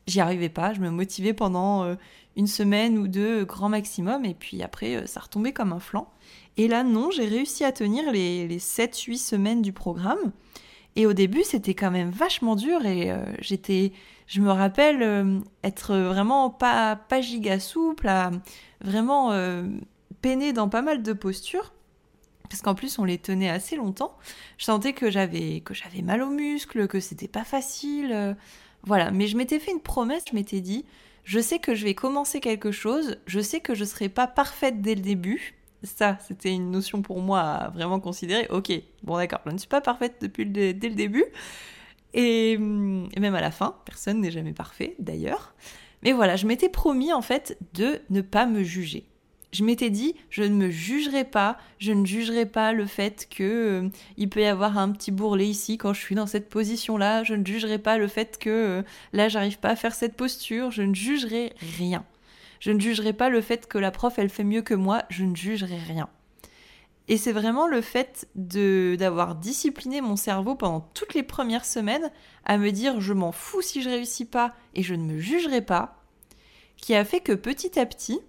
j'y 0.07 0.19
arrivais 0.19 0.49
pas. 0.49 0.73
Je 0.73 0.81
me 0.81 0.89
motivais 0.89 1.33
pendant 1.33 1.83
euh, 1.83 1.95
une 2.35 2.47
semaine 2.47 2.97
ou 2.97 3.07
deux 3.07 3.45
grand 3.45 3.69
maximum 3.69 4.25
et 4.25 4.33
puis 4.33 4.61
après 4.61 4.95
euh, 4.95 5.05
ça 5.05 5.21
retombait 5.21 5.53
comme 5.53 5.73
un 5.73 5.79
flanc. 5.79 6.11
Et 6.57 6.67
là 6.67 6.83
non, 6.83 7.11
j'ai 7.11 7.25
réussi 7.25 7.63
à 7.63 7.71
tenir 7.71 8.11
les, 8.11 8.47
les 8.47 8.59
7-8 8.59 9.17
semaines 9.17 9.61
du 9.61 9.71
programme. 9.71 10.31
Et 10.95 11.05
au 11.05 11.13
début 11.13 11.43
c'était 11.43 11.75
quand 11.75 11.91
même 11.91 12.09
vachement 12.09 12.55
dur 12.55 12.85
et 12.85 13.13
j'étais, 13.39 13.93
je 14.27 14.41
me 14.41 14.51
rappelle 14.51 15.41
être 15.63 15.95
vraiment 15.95 16.49
pas, 16.49 16.97
pas 16.97 17.21
giga 17.21 17.59
souple, 17.59 18.07
à 18.09 18.31
vraiment 18.81 19.31
peiner 20.21 20.51
dans 20.51 20.67
pas 20.67 20.81
mal 20.81 21.03
de 21.03 21.13
postures 21.13 21.71
parce 22.49 22.61
qu'en 22.61 22.75
plus 22.75 22.99
on 22.99 23.05
les 23.05 23.17
tenait 23.17 23.49
assez 23.49 23.75
longtemps. 23.75 24.17
Je 24.57 24.65
sentais 24.65 24.93
que 24.93 25.09
j'avais 25.09 25.61
que 25.61 25.73
j'avais 25.73 26.01
mal 26.01 26.21
aux 26.21 26.29
muscles, 26.29 26.87
que 26.87 26.99
c'était 26.99 27.27
pas 27.27 27.43
facile, 27.43 28.11
euh, 28.11 28.33
voilà. 28.83 29.11
Mais 29.11 29.27
je 29.27 29.37
m'étais 29.37 29.59
fait 29.59 29.71
une 29.71 29.81
promesse, 29.81 30.23
je 30.29 30.35
m'étais 30.35 30.61
dit, 30.61 30.85
je 31.23 31.39
sais 31.39 31.59
que 31.59 31.75
je 31.75 31.85
vais 31.85 31.93
commencer 31.93 32.39
quelque 32.39 32.71
chose, 32.71 33.17
je 33.27 33.39
sais 33.39 33.59
que 33.59 33.75
je 33.75 33.85
serai 33.85 34.09
pas 34.09 34.27
parfaite 34.27 34.81
dès 34.81 34.95
le 34.95 35.01
début. 35.01 35.55
Ça, 35.83 36.17
c'était 36.27 36.51
une 36.51 36.71
notion 36.71 37.01
pour 37.01 37.21
moi 37.21 37.39
à 37.39 37.69
vraiment 37.69 38.01
considérer. 38.01 38.47
Ok, 38.49 38.71
bon 39.03 39.15
d'accord, 39.15 39.39
je 39.45 39.51
ne 39.51 39.57
suis 39.57 39.67
pas 39.67 39.79
parfaite 39.81 40.15
depuis 40.21 40.45
dès 40.45 40.73
le 40.73 40.95
début. 40.95 41.25
Et, 42.13 42.53
et 42.53 42.57
même 42.57 43.35
à 43.35 43.41
la 43.41 43.51
fin, 43.51 43.75
personne 43.85 44.19
n'est 44.19 44.31
jamais 44.31 44.53
parfait 44.53 44.95
d'ailleurs. 44.99 45.53
Mais 46.03 46.11
voilà, 46.11 46.35
je 46.35 46.47
m'étais 46.47 46.69
promis 46.69 47.13
en 47.13 47.21
fait 47.21 47.57
de 47.73 48.01
ne 48.09 48.21
pas 48.21 48.45
me 48.45 48.63
juger 48.63 49.05
je 49.51 49.63
m'étais 49.63 49.89
dit, 49.89 50.15
je 50.29 50.43
ne 50.43 50.53
me 50.53 50.69
jugerai 50.69 51.23
pas, 51.23 51.57
je 51.79 51.91
ne 51.91 52.05
jugerai 52.05 52.45
pas 52.45 52.71
le 52.71 52.85
fait 52.85 53.27
que 53.29 53.43
euh, 53.43 53.89
il 54.17 54.29
peut 54.29 54.41
y 54.41 54.45
avoir 54.45 54.77
un 54.77 54.91
petit 54.91 55.11
bourrelet 55.11 55.47
ici 55.47 55.77
quand 55.77 55.93
je 55.93 55.99
suis 55.99 56.15
dans 56.15 56.27
cette 56.27 56.49
position-là, 56.49 57.23
je 57.23 57.33
ne 57.33 57.45
jugerai 57.45 57.79
pas 57.79 57.97
le 57.97 58.07
fait 58.07 58.37
que 58.37 58.49
euh, 58.49 58.81
là 59.11 59.27
j'arrive 59.27 59.59
pas 59.59 59.69
à 59.69 59.75
faire 59.75 59.95
cette 59.95 60.15
posture, 60.15 60.71
je 60.71 60.83
ne 60.83 60.93
jugerai 60.93 61.53
rien. 61.77 62.05
Je 62.59 62.71
ne 62.71 62.79
jugerai 62.79 63.13
pas 63.13 63.29
le 63.29 63.41
fait 63.41 63.67
que 63.67 63.77
la 63.77 63.89
prof 63.89 64.19
elle 64.19 64.29
fait 64.29 64.43
mieux 64.43 64.61
que 64.61 64.73
moi, 64.73 65.03
je 65.09 65.23
ne 65.23 65.35
jugerai 65.35 65.77
rien. 65.77 66.09
Et 67.07 67.17
c'est 67.17 67.31
vraiment 67.31 67.65
le 67.65 67.81
fait 67.81 68.27
de 68.35 68.95
d'avoir 68.99 69.33
discipliné 69.33 69.99
mon 69.99 70.15
cerveau 70.15 70.53
pendant 70.53 70.81
toutes 70.93 71.15
les 71.15 71.23
premières 71.23 71.65
semaines 71.65 72.11
à 72.45 72.59
me 72.59 72.71
dire 72.71 73.01
je 73.01 73.13
m'en 73.13 73.31
fous 73.31 73.63
si 73.63 73.81
je 73.81 73.89
réussis 73.89 74.25
pas 74.25 74.53
et 74.75 74.83
je 74.83 74.93
ne 74.93 75.03
me 75.03 75.17
jugerai 75.17 75.61
pas, 75.61 76.03
qui 76.77 76.93
a 76.93 77.03
fait 77.03 77.21
que 77.21 77.33
petit 77.33 77.79
à 77.79 77.87
petit, 77.87 78.19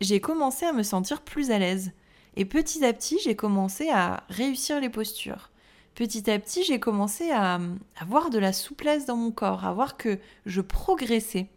j'ai 0.00 0.20
commencé 0.20 0.64
à 0.66 0.72
me 0.72 0.82
sentir 0.82 1.22
plus 1.22 1.50
à 1.50 1.58
l'aise. 1.58 1.92
Et 2.36 2.44
petit 2.44 2.84
à 2.84 2.92
petit, 2.92 3.18
j'ai 3.22 3.36
commencé 3.36 3.90
à 3.90 4.24
réussir 4.28 4.80
les 4.80 4.88
postures. 4.88 5.50
Petit 5.94 6.30
à 6.30 6.38
petit, 6.38 6.62
j'ai 6.64 6.80
commencé 6.80 7.30
à 7.30 7.60
avoir 8.00 8.30
de 8.30 8.38
la 8.38 8.52
souplesse 8.52 9.04
dans 9.04 9.16
mon 9.16 9.30
corps, 9.30 9.64
à 9.64 9.72
voir 9.72 9.96
que 9.96 10.18
je 10.46 10.60
progressais. 10.60 11.48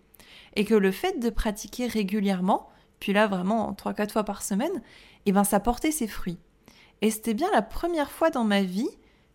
Et 0.55 0.65
que 0.65 0.75
le 0.75 0.91
fait 0.91 1.19
de 1.19 1.29
pratiquer 1.29 1.87
régulièrement, 1.87 2.69
puis 2.99 3.13
là 3.13 3.27
vraiment 3.27 3.71
3-4 3.73 4.11
fois 4.11 4.23
par 4.23 4.43
semaine, 4.43 4.81
eh 5.25 5.31
ben 5.31 5.43
ça 5.43 5.59
portait 5.59 5.91
ses 5.91 6.07
fruits. 6.07 6.37
Et 7.01 7.11
c'était 7.11 7.33
bien 7.33 7.49
la 7.51 7.61
première 7.61 8.11
fois 8.11 8.29
dans 8.29 8.43
ma 8.43 8.61
vie 8.61 8.89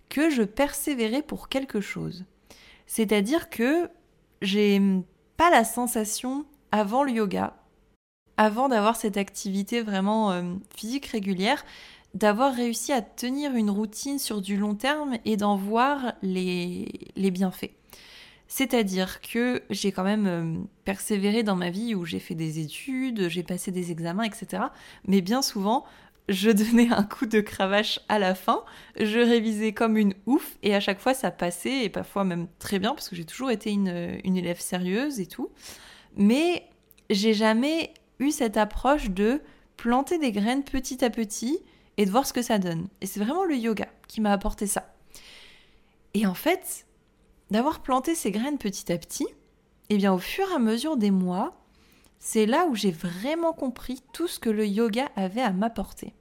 que 0.09 0.31
je 0.31 0.43
persévérais 0.43 1.23
pour 1.23 1.49
quelque 1.49 1.81
chose. 1.81 2.25
C'est-à-dire 2.87 3.51
que 3.51 3.91
j'ai 4.43 4.81
pas 5.37 5.51
la 5.51 5.65
sensation 5.65 6.47
avant 6.73 7.03
le 7.03 7.13
yoga 7.13 7.58
avant 8.39 8.69
d'avoir 8.69 8.97
cette 8.97 9.17
activité 9.17 9.83
vraiment 9.83 10.31
euh, 10.31 10.55
physique 10.75 11.07
régulière, 11.07 11.65
d'avoir 12.15 12.55
réussi 12.55 12.93
à 12.93 13.03
tenir 13.03 13.55
une 13.55 13.69
routine 13.69 14.19
sur 14.19 14.41
du 14.41 14.57
long 14.57 14.77
terme 14.77 15.19
et 15.27 15.37
d'en 15.37 15.57
voir 15.57 16.15
les, 16.23 16.89
les 17.17 17.31
bienfaits. 17.31 17.73
C'est-à-dire 18.47 19.21
que 19.21 19.63
j'ai 19.69 19.93
quand 19.93 20.05
même 20.05 20.27
euh, 20.27 20.55
persévéré 20.85 21.43
dans 21.43 21.57
ma 21.57 21.69
vie 21.69 21.95
où 21.95 22.07
j'ai 22.07 22.21
fait 22.21 22.37
des 22.37 22.61
études, 22.61 23.29
j'ai 23.29 23.43
passé 23.43 23.73
des 23.73 23.91
examens, 23.91 24.23
etc. 24.23 24.63
Mais 25.07 25.21
bien 25.21 25.43
souvent, 25.43 25.85
je 26.29 26.51
donnais 26.53 26.91
un 26.93 27.03
coup 27.03 27.27
de 27.27 27.41
cravache 27.41 27.99
à 28.09 28.21
la 28.21 28.37
fin, 28.37 28.63
je 28.99 29.19
révisais 29.19 29.73
comme 29.73 29.97
une 29.97 30.15
ouf 30.27 30.57
et 30.63 30.77
à 30.77 30.81
chaque 30.81 31.01
fois 31.01 31.13
ça 31.13 31.33
passait 31.33 31.85
et 31.85 31.89
parfois 31.89 32.23
même 32.23 32.47
très 32.61 32.79
bien 32.79 32.95
parce 32.95 33.09
que 33.09 33.17
j'ai 33.17 33.25
toujours 33.25 33.51
été 33.51 33.71
une, 33.71 34.21
une 34.23 34.37
élève 34.37 34.61
sérieuse 34.61 35.19
et 35.19 35.27
tout. 35.27 35.51
Mais 36.17 36.65
j'ai 37.11 37.35
jamais 37.35 37.93
eu 38.19 38.31
cette 38.31 38.57
approche 38.57 39.11
de 39.11 39.41
planter 39.77 40.19
des 40.19 40.33
graines 40.33 40.65
petit 40.65 41.05
à 41.05 41.11
petit 41.11 41.59
et 41.97 42.05
de 42.05 42.11
voir 42.11 42.27
ce 42.27 42.33
que 42.33 42.43
ça 42.43 42.59
donne. 42.59 42.89
Et 43.01 43.07
c'est 43.07 43.21
vraiment 43.21 43.45
le 43.45 43.57
yoga 43.57 43.89
qui 44.07 44.21
m'a 44.21 44.33
apporté 44.33 44.67
ça. 44.67 44.95
Et 46.15 46.27
en 46.27 46.35
fait, 46.35 46.87
d'avoir 47.51 47.81
planté 47.81 48.15
ces 48.15 48.31
graines 48.31 48.59
petit 48.59 48.93
à 48.93 48.99
petit, 48.99 49.27
eh 49.91 49.97
bien 49.97 50.13
au 50.13 50.19
fur 50.19 50.51
et 50.51 50.55
à 50.55 50.59
mesure 50.59 50.97
des 50.97 51.11
mois, 51.11 51.55
c'est 52.19 52.47
là 52.47 52.67
où 52.67 52.75
j'ai 52.75 52.91
vraiment 52.91 53.53
compris 53.53 54.03
tout 54.13 54.29
ce 54.29 54.39
que 54.39 54.51
le 54.51 54.67
yoga 54.67 55.09
avait 55.17 55.41
à 55.41 55.53
m'apporter. 55.53 56.15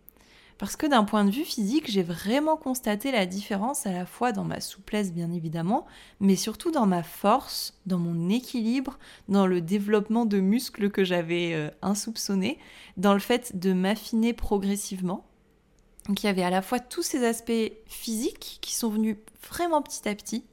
Parce 0.58 0.76
que 0.76 0.88
d'un 0.88 1.04
point 1.04 1.24
de 1.24 1.30
vue 1.30 1.44
physique, 1.44 1.90
j'ai 1.90 2.02
vraiment 2.02 2.58
constaté 2.58 3.12
la 3.12 3.26
différence 3.28 3.86
à 3.86 3.92
la 3.92 4.06
fois 4.06 4.32
dans 4.32 4.44
ma 4.44 4.60
souplesse, 4.60 5.14
bien 5.14 5.32
évidemment, 5.32 5.86
mais 6.20 6.36
surtout 6.36 6.72
dans 6.72 6.88
ma 6.88 7.04
force, 7.04 7.80
dans 7.86 8.00
mon 8.00 8.30
équilibre, 8.30 8.98
dans 9.28 9.46
le 9.46 9.62
développement 9.62 10.26
de 10.26 10.40
muscles 10.40 10.90
que 10.90 11.04
j'avais 11.04 11.54
euh, 11.54 11.70
insoupçonnés, 11.84 12.58
dans 12.98 13.14
le 13.14 13.20
fait 13.20 13.60
de 13.60 13.72
m'affiner 13.74 14.34
progressivement. 14.34 15.26
Donc 16.08 16.24
il 16.24 16.26
y 16.26 16.30
avait 16.30 16.44
à 16.44 16.50
la 16.50 16.64
fois 16.64 16.80
tous 16.80 17.04
ces 17.04 17.24
aspects 17.24 17.52
physiques 17.86 18.58
qui 18.62 18.74
sont 18.74 18.90
venus 18.90 19.18
vraiment 19.48 19.84
petit 19.84 20.10
à 20.10 20.16
petit, 20.16 20.44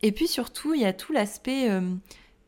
et 0.00 0.12
puis 0.12 0.28
surtout 0.28 0.72
il 0.72 0.80
y 0.80 0.86
a 0.86 0.94
tout 0.94 1.12
l'aspect 1.12 1.68
euh, 1.68 1.94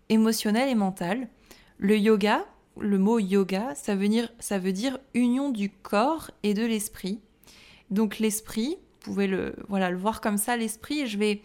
émotionnel 0.09 0.71
et 0.71 0.75
mental. 0.75 1.29
Le 1.77 1.99
yoga, 1.99 2.47
le 2.81 2.99
mot 2.99 3.19
yoga, 3.19 3.75
ça 3.75 3.95
veut, 3.95 4.09
dire, 4.73 4.99
union 5.15 5.51
du 5.51 5.71
corps 5.71 6.31
et 6.43 6.55
de 6.55 6.65
l'esprit. 6.65 7.21
Donc 7.91 8.19
l'esprit, 8.19 8.77
vous 8.77 9.13
pouvez 9.13 9.27
le, 9.27 9.55
voilà, 9.69 9.91
le 9.91 9.97
voir 9.97 10.21
comme 10.21 10.37
ça, 10.37 10.57
l'esprit, 10.57 11.07
je 11.07 11.19
vais 11.19 11.43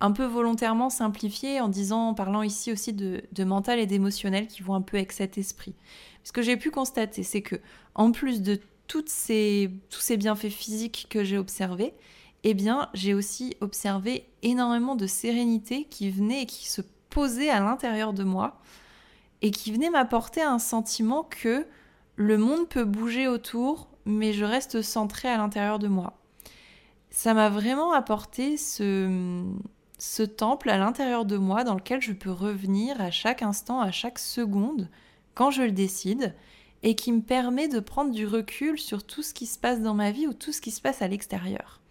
un 0.00 0.12
peu 0.12 0.24
volontairement 0.24 0.90
simplifier 0.90 1.60
en 1.60 1.68
disant, 1.68 2.08
en 2.08 2.14
parlant 2.14 2.42
ici 2.42 2.72
aussi 2.72 2.92
de, 2.92 3.22
mental 3.44 3.78
et 3.78 3.86
d'émotionnel 3.86 4.46
qui 4.46 4.62
vont 4.62 4.74
un 4.74 4.82
peu 4.82 4.96
avec 4.96 5.12
cet 5.12 5.38
esprit. 5.38 5.74
Ce 6.24 6.32
que 6.32 6.42
j'ai 6.42 6.56
pu 6.56 6.70
constater, 6.70 7.22
c'est 7.22 7.42
que 7.42 7.56
en 7.94 8.12
plus 8.12 8.42
de 8.42 8.60
ces, 9.06 9.70
tous 9.90 10.00
ces 10.00 10.16
bienfaits 10.16 10.50
physiques 10.50 11.06
que 11.08 11.24
j'ai 11.24 11.38
observés, 11.38 11.94
eh 12.44 12.54
bien, 12.54 12.90
j'ai 12.92 13.14
aussi 13.14 13.56
observé 13.60 14.26
énormément 14.42 14.96
de 14.96 15.06
sérénité 15.06 15.84
qui 15.84 16.10
venait 16.10 16.42
et 16.42 16.46
qui 16.46 16.68
se 16.68 16.82
posait 17.08 17.48
à 17.48 17.60
l'intérieur 17.60 18.12
de 18.12 18.24
moi 18.24 18.60
et 19.44 19.50
qui 19.50 19.70
venait 19.70 19.90
m'apporter 19.90 20.40
un 20.40 20.58
sentiment 20.58 21.22
que 21.22 21.66
le 22.16 22.38
monde 22.38 22.66
peut 22.66 22.86
bouger 22.86 23.28
autour, 23.28 23.88
mais 24.06 24.32
je 24.32 24.42
reste 24.42 24.80
centrée 24.80 25.28
à 25.28 25.36
l'intérieur 25.36 25.78
de 25.78 25.86
moi. 25.86 26.14
Ça 27.10 27.34
m'a 27.34 27.50
vraiment 27.50 27.92
apporté 27.92 28.56
ce, 28.56 29.44
temple 30.38 30.70
à 30.70 30.78
l'intérieur 30.78 31.26
de 31.26 31.36
moi 31.36 31.62
dans 31.62 31.74
lequel 31.74 32.00
je 32.00 32.14
peux 32.14 32.30
revenir 32.30 32.98
à 33.02 33.10
chaque 33.10 33.42
instant, 33.42 33.80
à 33.80 33.90
chaque 33.90 34.18
seconde, 34.18 34.88
quand 35.34 35.50
je 35.50 35.60
le 35.60 35.72
décide, 35.72 36.34
et 36.82 36.94
qui 36.94 37.12
me 37.12 37.20
permet 37.20 37.68
de 37.68 37.80
prendre 37.80 38.12
du 38.12 38.26
recul 38.26 38.78
sur 38.78 39.04
tout 39.04 39.22
ce 39.22 39.34
qui 39.34 39.44
se 39.44 39.58
passe 39.58 39.82
dans 39.82 39.94
ma 39.94 40.10
vie 40.10 40.26
ou 40.26 40.32
tout 40.32 40.52
ce 40.52 40.62
qui 40.62 40.70
se 40.70 40.80
passe 40.80 41.02
à 41.02 41.08
l'extérieur. 41.08 41.82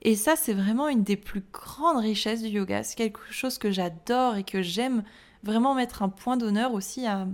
Et 0.00 0.16
ça, 0.16 0.34
c'est 0.34 0.54
vraiment 0.54 0.88
une 0.88 1.02
des 1.02 1.16
plus 1.16 1.44
grandes 1.52 2.00
richesses 2.00 2.40
du 2.40 2.48
yoga. 2.48 2.82
C'est 2.84 2.96
quelque 2.96 3.20
chose 3.30 3.58
que 3.58 3.70
j'adore 3.70 4.36
et 4.36 4.44
que 4.44 4.62
j'aime 4.62 5.04
vraiment 5.42 5.74
mettre 5.74 6.02
un 6.02 6.08
point 6.08 6.36
d'honneur 6.36 6.72
aussi 6.74 7.06
à, 7.06 7.26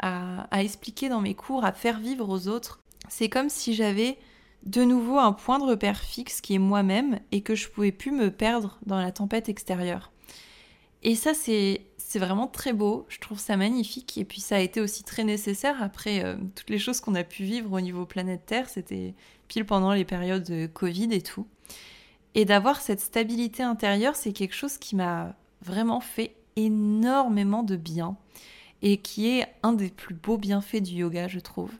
à, 0.00 0.62
expliquer 0.62 1.08
dans 1.08 1.20
mes 1.20 1.34
cours, 1.34 1.64
à 1.64 1.72
faire 1.72 1.98
vivre 1.98 2.28
aux 2.28 2.48
autres. 2.48 2.80
C'est 3.08 3.28
comme 3.28 3.48
si 3.48 3.74
j'avais 3.74 4.18
de 4.64 4.82
nouveau 4.82 5.18
un 5.18 5.32
point 5.32 5.58
de 5.58 5.64
repère 5.64 5.98
fixe 5.98 6.40
qui 6.40 6.54
est 6.54 6.58
moi-même 6.58 7.18
et 7.32 7.42
que 7.42 7.54
je 7.54 7.68
pouvais 7.68 7.92
plus 7.92 8.12
me 8.12 8.30
perdre 8.30 8.78
dans 8.86 8.98
la 8.98 9.12
tempête 9.12 9.48
extérieure. 9.48 10.10
Et 11.02 11.14
ça, 11.14 11.32
c'est 11.34 11.86
vraiment 12.16 12.46
très 12.46 12.72
beau, 12.72 13.06
je 13.08 13.18
trouve 13.18 13.38
ça 13.38 13.56
magnifique. 13.56 14.18
Et 14.18 14.24
puis 14.24 14.40
ça 14.40 14.56
a 14.56 14.60
été 14.60 14.80
aussi 14.80 15.02
très 15.02 15.24
nécessaire 15.24 15.82
après 15.82 16.24
euh, 16.24 16.36
toutes 16.54 16.70
les 16.70 16.78
choses 16.78 17.00
qu'on 17.00 17.14
a 17.14 17.24
pu 17.24 17.44
vivre 17.44 17.72
au 17.72 17.80
niveau 17.80 18.04
planète 18.04 18.44
Terre. 18.46 18.68
C'était 18.68 19.14
pile 19.48 19.64
pendant 19.64 19.92
les 19.92 20.04
périodes 20.04 20.44
de 20.44 20.66
Covid 20.66 21.08
et 21.12 21.22
tout. 21.22 21.46
Et 22.34 22.44
d'avoir 22.44 22.80
cette 22.80 23.00
stabilité 23.00 23.62
intérieure, 23.62 24.14
c'est 24.14 24.32
quelque 24.32 24.54
chose 24.54 24.78
qui 24.78 24.94
m'a 24.94 25.34
vraiment 25.62 26.00
fait 26.00 26.36
énormément 26.64 27.62
de 27.62 27.76
bien 27.76 28.16
et 28.82 28.96
qui 28.96 29.28
est 29.28 29.46
un 29.62 29.72
des 29.72 29.90
plus 29.90 30.14
beaux 30.14 30.38
bienfaits 30.38 30.82
du 30.82 30.94
yoga, 30.94 31.28
je 31.28 31.40
trouve. 31.40 31.72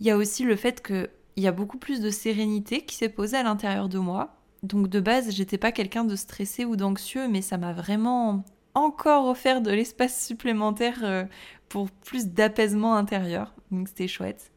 Il 0.00 0.06
y 0.06 0.10
a 0.10 0.16
aussi 0.16 0.44
le 0.44 0.56
fait 0.56 0.84
qu'il 0.84 1.08
y 1.36 1.46
a 1.46 1.52
beaucoup 1.52 1.78
plus 1.78 2.00
de 2.00 2.10
sérénité 2.10 2.82
qui 2.82 2.96
s'est 2.96 3.08
posée 3.08 3.36
à 3.36 3.42
l'intérieur 3.42 3.88
de 3.88 3.98
moi. 3.98 4.36
Donc 4.62 4.88
de 4.88 5.00
base, 5.00 5.30
j'étais 5.30 5.58
pas 5.58 5.72
quelqu'un 5.72 6.04
de 6.04 6.16
stressé 6.16 6.64
ou 6.64 6.76
d'anxieux, 6.76 7.28
mais 7.28 7.42
ça 7.42 7.58
m'a 7.58 7.72
vraiment 7.72 8.44
encore 8.74 9.26
offert 9.26 9.60
de 9.60 9.70
l'espace 9.70 10.24
supplémentaire 10.24 11.00
euh, 11.02 11.24
pour 11.68 11.90
plus 11.90 12.28
d'apaisement 12.28 12.94
intérieur. 12.94 13.54
Donc 13.70 13.88
c'était 13.88 14.08
chouette. 14.08 14.50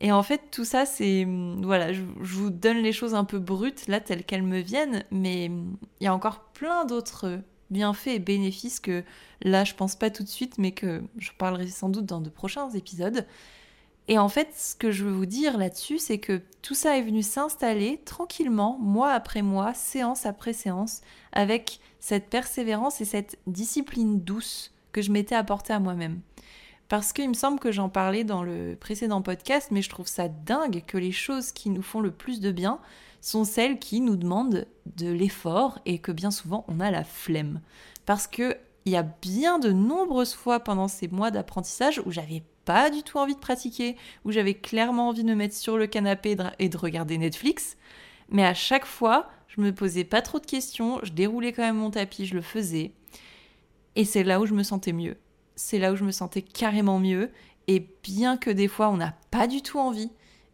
Et 0.00 0.12
en 0.12 0.22
fait, 0.22 0.50
tout 0.50 0.64
ça, 0.64 0.86
c'est. 0.86 1.26
Voilà, 1.60 1.92
je, 1.92 2.02
vous 2.20 2.50
donne 2.50 2.78
les 2.78 2.92
choses 2.92 3.14
un 3.14 3.24
peu 3.24 3.38
brutes, 3.38 3.88
là, 3.88 4.00
telles 4.00 4.24
qu'elles 4.24 4.44
me 4.44 4.60
viennent, 4.60 5.04
mais 5.10 5.46
il 5.46 6.04
y 6.04 6.06
a 6.06 6.14
encore 6.14 6.40
plein 6.52 6.84
d'autres 6.84 7.40
bienfaits 7.70 8.08
et 8.08 8.18
bénéfices 8.18 8.80
que 8.80 9.04
là 9.42 9.64
je 9.64 9.74
pense 9.74 9.96
pas 9.96 10.10
tout 10.10 10.22
de 10.22 10.28
suite, 10.28 10.58
mais 10.58 10.72
que 10.72 11.02
je 11.18 11.30
parlerai 11.36 11.66
sans 11.66 11.88
doute 11.88 12.06
dans 12.06 12.20
de 12.20 12.30
prochains 12.30 12.70
épisodes. 12.70 13.26
Et 14.10 14.18
en 14.18 14.30
fait, 14.30 14.48
ce 14.56 14.74
que 14.74 14.90
je 14.90 15.04
veux 15.04 15.12
vous 15.12 15.26
dire 15.26 15.58
là-dessus, 15.58 15.98
c'est 15.98 16.18
que 16.18 16.40
tout 16.62 16.74
ça 16.74 16.96
est 16.96 17.02
venu 17.02 17.22
s'installer 17.22 18.00
tranquillement, 18.06 18.78
mois 18.80 19.12
après 19.12 19.42
mois, 19.42 19.74
séance 19.74 20.24
après 20.24 20.54
séance, 20.54 21.02
avec 21.32 21.78
cette 22.00 22.30
persévérance 22.30 23.02
et 23.02 23.04
cette 23.04 23.38
discipline 23.46 24.20
douce 24.20 24.72
que 24.92 25.02
je 25.02 25.12
m'étais 25.12 25.34
apportée 25.34 25.74
à 25.74 25.78
moi-même. 25.78 26.20
Parce 26.88 27.12
qu'il 27.12 27.28
me 27.28 27.34
semble 27.34 27.60
que 27.60 27.70
j'en 27.70 27.90
parlais 27.90 28.24
dans 28.24 28.42
le 28.42 28.74
précédent 28.80 29.20
podcast, 29.20 29.68
mais 29.70 29.82
je 29.82 29.90
trouve 29.90 30.06
ça 30.06 30.28
dingue 30.28 30.84
que 30.86 30.96
les 30.96 31.12
choses 31.12 31.52
qui 31.52 31.68
nous 31.68 31.82
font 31.82 32.00
le 32.00 32.10
plus 32.10 32.40
de 32.40 32.50
bien, 32.50 32.80
sont 33.20 33.44
celles 33.44 33.78
qui 33.78 34.00
nous 34.00 34.16
demandent 34.16 34.66
de 34.96 35.10
l'effort 35.10 35.78
et 35.86 35.98
que 35.98 36.12
bien 36.12 36.30
souvent 36.30 36.64
on 36.68 36.80
a 36.80 36.90
la 36.90 37.04
flemme. 37.04 37.60
Parce 38.06 38.26
que 38.26 38.56
il 38.84 38.92
y 38.92 38.96
a 38.96 39.02
bien 39.02 39.58
de 39.58 39.70
nombreuses 39.70 40.32
fois 40.32 40.60
pendant 40.60 40.88
ces 40.88 41.08
mois 41.08 41.30
d'apprentissage 41.30 42.00
où 42.06 42.10
j'avais 42.10 42.42
pas 42.64 42.88
du 42.88 43.02
tout 43.02 43.18
envie 43.18 43.34
de 43.34 43.40
pratiquer, 43.40 43.96
où 44.24 44.32
j'avais 44.32 44.54
clairement 44.54 45.08
envie 45.08 45.24
de 45.24 45.28
me 45.28 45.34
mettre 45.34 45.54
sur 45.54 45.76
le 45.76 45.86
canapé 45.86 46.36
et 46.58 46.68
de 46.68 46.76
regarder 46.76 47.18
Netflix. 47.18 47.76
Mais 48.30 48.44
à 48.44 48.54
chaque 48.54 48.86
fois, 48.86 49.28
je 49.46 49.60
me 49.60 49.74
posais 49.74 50.04
pas 50.04 50.22
trop 50.22 50.38
de 50.38 50.46
questions, 50.46 51.00
je 51.02 51.12
déroulais 51.12 51.52
quand 51.52 51.62
même 51.62 51.76
mon 51.76 51.90
tapis, 51.90 52.26
je 52.26 52.34
le 52.34 52.40
faisais. 52.40 52.92
Et 53.96 54.04
c'est 54.04 54.22
là 54.22 54.40
où 54.40 54.46
je 54.46 54.54
me 54.54 54.62
sentais 54.62 54.92
mieux. 54.92 55.16
C'est 55.56 55.78
là 55.78 55.92
où 55.92 55.96
je 55.96 56.04
me 56.04 56.10
sentais 56.10 56.42
carrément 56.42 56.98
mieux. 56.98 57.30
Et 57.66 57.86
bien 58.02 58.36
que 58.36 58.50
des 58.50 58.68
fois 58.68 58.88
on 58.88 58.96
n'a 58.96 59.14
pas 59.30 59.46
du 59.46 59.60
tout 59.60 59.78
envie, 59.78 60.10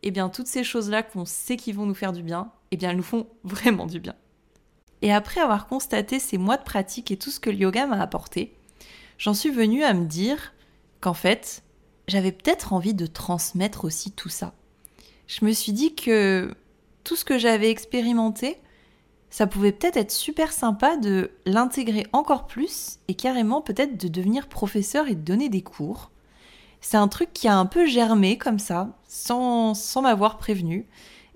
eh 0.07 0.11
bien 0.11 0.29
toutes 0.29 0.47
ces 0.47 0.63
choses-là 0.63 1.03
qu'on 1.03 1.25
sait 1.25 1.57
qui 1.57 1.73
vont 1.73 1.87
nous 1.87 1.95
faire 1.95 2.13
du 2.13 2.23
bien, 2.23 2.53
eh 2.71 2.77
bien 2.77 2.91
elles 2.91 2.97
nous 2.97 3.03
font 3.03 3.27
vraiment 3.43 3.87
du 3.87 4.01
bien. 4.01 4.15
Et 5.03 5.13
après 5.13 5.41
avoir 5.41 5.67
constaté 5.67 6.19
ces 6.19 6.39
mois 6.39 6.59
de 6.59 6.63
pratique 6.63 7.11
et 7.11 7.17
tout 7.17 7.31
ce 7.31 7.41
que 7.41 7.51
le 7.51 7.57
yoga 7.57 7.87
m'a 7.87 8.01
apporté, 8.01 8.55
j'en 9.19 9.35
suis 9.35 9.51
venue 9.51 9.83
à 9.83 9.95
me 9.95 10.05
dire 10.05 10.53
qu'en 11.01 11.15
fait, 11.15 11.63
j'avais 12.07 12.33
peut-être 12.33 12.73
envie 12.73 12.95
de 12.95 13.07
transmettre 13.07 13.85
aussi 13.85 14.13
tout 14.13 14.29
ça. 14.29 14.55
Je 15.27 15.45
me 15.45 15.53
suis 15.53 15.73
dit 15.73 15.95
que 15.95 16.55
tout 17.03 17.17
ce 17.17 17.25
que 17.25 17.39
j'avais 17.39 17.71
expérimenté, 17.71 18.59
ça 19.31 19.47
pouvait 19.47 19.73
peut-être 19.73 19.97
être 19.97 20.13
super 20.13 20.53
sympa 20.53 20.97
de 20.97 21.31
l'intégrer 21.45 22.07
encore 22.13 22.47
plus 22.47 22.99
et 23.09 23.15
carrément 23.15 23.63
peut-être 23.63 23.97
de 23.97 24.09
devenir 24.09 24.49
professeur 24.49 25.09
et 25.09 25.15
de 25.15 25.23
donner 25.23 25.49
des 25.49 25.63
cours. 25.63 26.11
C'est 26.87 26.99
un 26.99 27.09
truc 27.09 27.33
qui 27.33 27.49
a 27.49 27.57
un 27.57 27.65
peu 27.65 27.87
germé 27.87 28.37
comme 28.37 28.59
ça, 28.59 28.91
sans, 29.09 29.73
sans 29.73 30.03
m'avoir 30.03 30.37
prévenu. 30.37 30.87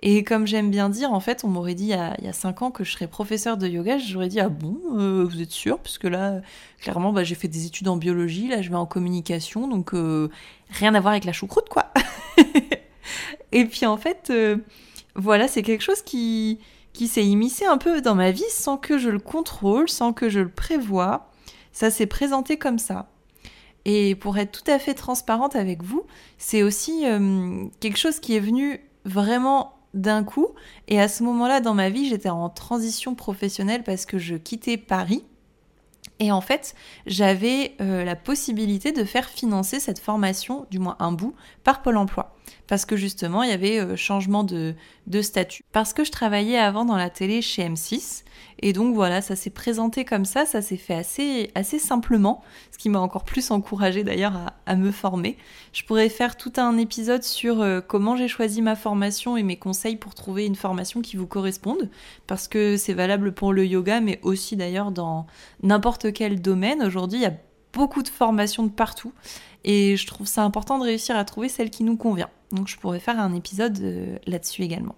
Et 0.02 0.22
comme 0.22 0.46
j'aime 0.46 0.70
bien 0.70 0.90
dire, 0.90 1.10
en 1.10 1.20
fait, 1.20 1.42
on 1.42 1.48
m'aurait 1.48 1.74
dit 1.74 1.84
il 1.84 1.88
y, 1.88 1.94
a, 1.94 2.14
il 2.22 2.34
5 2.34 2.60
ans 2.60 2.70
que 2.70 2.84
je 2.84 2.92
serais 2.92 3.06
professeur 3.06 3.56
de 3.56 3.66
yoga, 3.66 3.96
j'aurais 3.96 4.28
dit 4.28 4.40
ah 4.40 4.50
bon, 4.50 4.78
euh, 4.92 5.24
vous 5.24 5.40
êtes 5.40 5.50
sûr? 5.50 5.78
Parce 5.78 5.96
que 5.96 6.06
là, 6.06 6.42
clairement, 6.82 7.14
bah, 7.14 7.24
j'ai 7.24 7.34
fait 7.34 7.48
des 7.48 7.64
études 7.64 7.88
en 7.88 7.96
biologie, 7.96 8.46
là 8.48 8.60
je 8.60 8.68
vais 8.68 8.76
en 8.76 8.84
communication, 8.84 9.68
donc 9.68 9.94
euh, 9.94 10.28
rien 10.68 10.94
à 10.94 11.00
voir 11.00 11.12
avec 11.12 11.24
la 11.24 11.32
choucroute, 11.32 11.70
quoi. 11.70 11.94
et 13.52 13.64
puis 13.64 13.86
en 13.86 13.96
fait, 13.96 14.28
euh, 14.28 14.58
voilà, 15.16 15.48
c'est 15.48 15.62
quelque 15.62 15.82
chose 15.82 16.02
qui, 16.02 16.58
qui 16.92 17.08
s'est 17.08 17.24
immiscé 17.24 17.64
un 17.64 17.78
peu 17.78 18.02
dans 18.02 18.14
ma 18.14 18.32
vie 18.32 18.50
sans 18.50 18.76
que 18.76 18.98
je 18.98 19.08
le 19.08 19.18
contrôle, 19.18 19.88
sans 19.88 20.12
que 20.12 20.28
je 20.28 20.40
le 20.40 20.50
prévoie. 20.50 21.30
Ça 21.72 21.90
s'est 21.90 22.06
présenté 22.06 22.58
comme 22.58 22.78
ça. 22.78 23.08
Et 23.90 24.14
pour 24.14 24.36
être 24.36 24.52
tout 24.52 24.70
à 24.70 24.78
fait 24.78 24.92
transparente 24.92 25.56
avec 25.56 25.82
vous, 25.82 26.04
c'est 26.36 26.62
aussi 26.62 27.06
euh, 27.06 27.64
quelque 27.80 27.96
chose 27.96 28.20
qui 28.20 28.36
est 28.36 28.40
venu 28.40 28.80
vraiment 29.06 29.78
d'un 29.94 30.24
coup. 30.24 30.48
Et 30.88 31.00
à 31.00 31.08
ce 31.08 31.22
moment-là, 31.22 31.62
dans 31.62 31.72
ma 31.72 31.88
vie, 31.88 32.06
j'étais 32.06 32.28
en 32.28 32.50
transition 32.50 33.14
professionnelle 33.14 33.84
parce 33.84 34.04
que 34.04 34.18
je 34.18 34.34
quittais 34.34 34.76
Paris. 34.76 35.24
Et 36.20 36.32
en 36.32 36.40
fait, 36.40 36.74
j'avais 37.06 37.76
euh, 37.80 38.04
la 38.04 38.16
possibilité 38.16 38.92
de 38.92 39.04
faire 39.04 39.28
financer 39.28 39.78
cette 39.78 40.00
formation, 40.00 40.66
du 40.70 40.78
moins 40.78 40.96
un 40.98 41.12
bout, 41.12 41.34
par 41.62 41.82
Pôle 41.82 41.96
Emploi. 41.96 42.34
parce 42.66 42.84
que 42.84 42.96
justement 42.96 43.42
il 43.42 43.50
y 43.50 43.52
avait 43.52 43.78
euh, 43.78 43.96
changement 43.96 44.42
de, 44.42 44.74
de 45.06 45.22
statut. 45.22 45.62
Parce 45.72 45.92
que 45.92 46.04
je 46.04 46.10
travaillais 46.10 46.58
avant 46.58 46.84
dans 46.84 46.96
la 46.96 47.10
télé 47.10 47.40
chez 47.40 47.68
M6 47.68 48.24
et 48.60 48.72
donc 48.72 48.94
voilà, 48.94 49.22
ça 49.22 49.36
s'est 49.36 49.50
présenté 49.50 50.04
comme 50.04 50.24
ça, 50.24 50.44
ça 50.44 50.62
s'est 50.62 50.76
fait 50.76 50.94
assez, 50.94 51.50
assez 51.54 51.78
simplement, 51.78 52.42
ce 52.72 52.78
qui 52.78 52.88
m'a 52.88 52.98
encore 52.98 53.24
plus 53.24 53.50
encouragé 53.50 54.02
d'ailleurs 54.02 54.52
à, 54.66 54.76
me 54.76 54.90
former. 54.90 55.36
Je 55.72 55.84
pourrais 55.84 56.08
faire 56.08 56.36
tout 56.36 56.52
un 56.56 56.76
épisode 56.76 57.22
sur 57.22 57.60
euh, 57.60 57.80
comment 57.80 58.16
j'ai 58.16 58.26
choisi 58.26 58.60
ma 58.60 58.74
formation 58.74 59.36
et 59.36 59.42
mes 59.44 59.56
conseils 59.56 59.96
pour 59.96 60.14
trouver 60.14 60.44
une 60.44 60.56
formation 60.56 61.00
qui 61.02 61.16
vous 61.16 61.26
corresponde, 61.26 61.88
parce 62.26 62.48
que 62.48 62.76
c'est 62.76 62.94
valable 62.94 63.32
pour 63.32 63.52
le 63.52 63.64
yoga, 63.64 64.00
mais 64.00 64.18
aussi 64.22 64.56
d'ailleurs 64.56 64.90
dans 64.90 65.26
n'importe 65.62 66.07
quel 66.10 66.40
domaine. 66.40 66.82
Aujourd'hui, 66.82 67.18
il 67.18 67.22
y 67.22 67.26
a 67.26 67.34
beaucoup 67.72 68.02
de 68.02 68.08
formations 68.08 68.64
de 68.64 68.70
partout 68.70 69.12
et 69.64 69.96
je 69.96 70.06
trouve 70.06 70.26
ça 70.26 70.42
important 70.42 70.78
de 70.78 70.84
réussir 70.84 71.16
à 71.16 71.24
trouver 71.24 71.48
celle 71.48 71.70
qui 71.70 71.84
nous 71.84 71.96
convient. 71.96 72.30
Donc 72.52 72.68
je 72.68 72.76
pourrais 72.78 73.00
faire 73.00 73.20
un 73.20 73.34
épisode 73.34 73.78
euh, 73.80 74.16
là-dessus 74.26 74.62
également. 74.62 74.94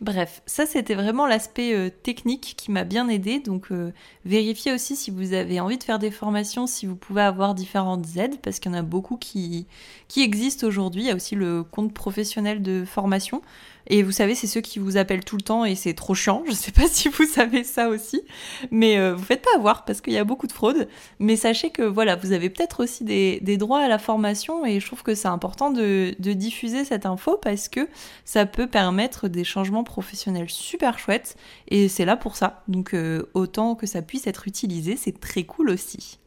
Bref, 0.00 0.40
ça 0.46 0.64
c'était 0.64 0.94
vraiment 0.94 1.26
l'aspect 1.26 1.74
euh, 1.74 1.90
technique 1.90 2.54
qui 2.56 2.70
m'a 2.70 2.84
bien 2.84 3.08
aidé. 3.08 3.38
Donc 3.38 3.70
euh, 3.70 3.92
vérifiez 4.24 4.72
aussi 4.72 4.96
si 4.96 5.10
vous 5.10 5.34
avez 5.34 5.60
envie 5.60 5.76
de 5.76 5.84
faire 5.84 5.98
des 5.98 6.10
formations, 6.10 6.66
si 6.66 6.86
vous 6.86 6.96
pouvez 6.96 7.20
avoir 7.20 7.54
différentes 7.54 8.16
aides, 8.16 8.40
parce 8.40 8.60
qu'il 8.60 8.72
y 8.72 8.74
en 8.74 8.78
a 8.78 8.82
beaucoup 8.82 9.18
qui, 9.18 9.66
qui 10.08 10.22
existent 10.22 10.66
aujourd'hui. 10.66 11.02
Il 11.02 11.08
y 11.08 11.10
a 11.10 11.14
aussi 11.14 11.34
le 11.34 11.62
compte 11.62 11.92
professionnel 11.92 12.62
de 12.62 12.84
formation. 12.86 13.42
Et 13.86 14.02
vous 14.02 14.12
savez, 14.12 14.34
c'est 14.34 14.46
ceux 14.46 14.60
qui 14.60 14.78
vous 14.78 14.96
appellent 14.96 15.24
tout 15.24 15.36
le 15.36 15.42
temps 15.42 15.64
et 15.64 15.74
c'est 15.74 15.94
trop 15.94 16.14
chiant. 16.14 16.42
Je 16.46 16.52
sais 16.52 16.72
pas 16.72 16.86
si 16.90 17.08
vous 17.08 17.24
savez 17.24 17.64
ça 17.64 17.88
aussi, 17.88 18.22
mais 18.70 18.98
euh, 18.98 19.14
vous 19.14 19.24
faites 19.24 19.42
pas 19.42 19.50
avoir 19.56 19.84
parce 19.84 20.00
qu'il 20.00 20.12
y 20.12 20.18
a 20.18 20.24
beaucoup 20.24 20.46
de 20.46 20.52
fraude. 20.52 20.88
Mais 21.18 21.36
sachez 21.36 21.70
que 21.70 21.82
voilà, 21.82 22.16
vous 22.16 22.32
avez 22.32 22.50
peut-être 22.50 22.82
aussi 22.82 23.04
des, 23.04 23.56
droits 23.56 23.80
à 23.80 23.88
la 23.88 23.98
formation 23.98 24.64
et 24.64 24.80
je 24.80 24.86
trouve 24.86 25.02
que 25.02 25.14
c'est 25.14 25.28
important 25.28 25.70
de, 25.70 26.14
diffuser 26.18 26.84
cette 26.84 27.06
info 27.06 27.36
parce 27.42 27.68
que 27.68 27.88
ça 28.24 28.46
peut 28.46 28.66
permettre 28.66 29.28
des 29.28 29.44
changements 29.44 29.84
professionnels 29.84 30.48
super 30.48 30.98
chouettes 30.98 31.36
et 31.68 31.88
c'est 31.88 32.04
là 32.04 32.16
pour 32.16 32.36
ça. 32.36 32.62
Donc 32.68 32.94
euh, 32.94 33.28
autant 33.34 33.74
que 33.74 33.86
ça 33.86 34.00
puisse 34.00 34.26
être 34.26 34.46
utilisé, 34.46 34.96
c'est 34.96 35.18
très 35.18 35.42
cool 35.44 35.70
aussi. 35.70 36.18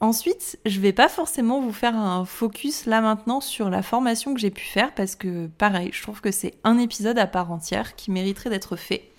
Ensuite, 0.00 0.58
je 0.64 0.80
vais 0.80 0.94
pas 0.94 1.10
forcément 1.10 1.60
vous 1.60 1.72
faire 1.72 1.94
un 1.94 2.24
focus 2.24 2.86
là 2.86 3.02
maintenant 3.02 3.42
sur 3.42 3.68
la 3.68 3.82
formation 3.82 4.32
que 4.32 4.40
j'ai 4.40 4.50
pu 4.50 4.64
faire 4.64 4.94
parce 4.94 5.14
que 5.14 5.46
pareil, 5.46 5.90
je 5.92 6.02
trouve 6.02 6.22
que 6.22 6.30
c'est 6.30 6.54
un 6.64 6.78
épisode 6.78 7.18
à 7.18 7.26
part 7.26 7.52
entière 7.52 7.94
qui 7.96 8.10
mériterait 8.10 8.48
d'être 8.48 8.76
fait. 8.76 9.10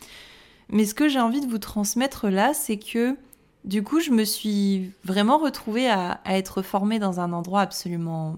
Mais 0.70 0.86
ce 0.86 0.96
que 0.96 1.08
j'ai 1.08 1.20
envie 1.20 1.42
de 1.42 1.46
vous 1.46 1.60
transmettre 1.60 2.30
là, 2.30 2.56
c'est 2.56 2.78
que 2.78 3.16
du 3.64 3.84
coup, 3.84 4.00
je 4.00 4.10
me 4.10 4.24
suis 4.24 4.92
vraiment 5.04 5.38
retrouvée 5.38 5.88
à, 5.88 6.20
être 6.26 6.64
formée 6.64 6.98
dans 6.98 7.20
un 7.20 7.32
endroit 7.32 7.62
absolument 7.62 8.38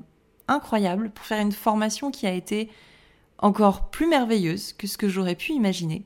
incroyable 0.50 1.12
pour 1.12 1.25
faire 1.25 1.39
une 1.39 1.53
formation 1.53 2.12
qui 2.12 2.27
a 2.27 2.33
été 2.33 2.69
encore 3.38 3.89
plus 3.89 4.07
merveilleuse 4.07 4.73
que 4.73 4.88
ce 4.88 4.97
que 4.97 5.07
j'aurais 5.07 5.35
pu 5.35 5.53
imaginer. 5.53 6.03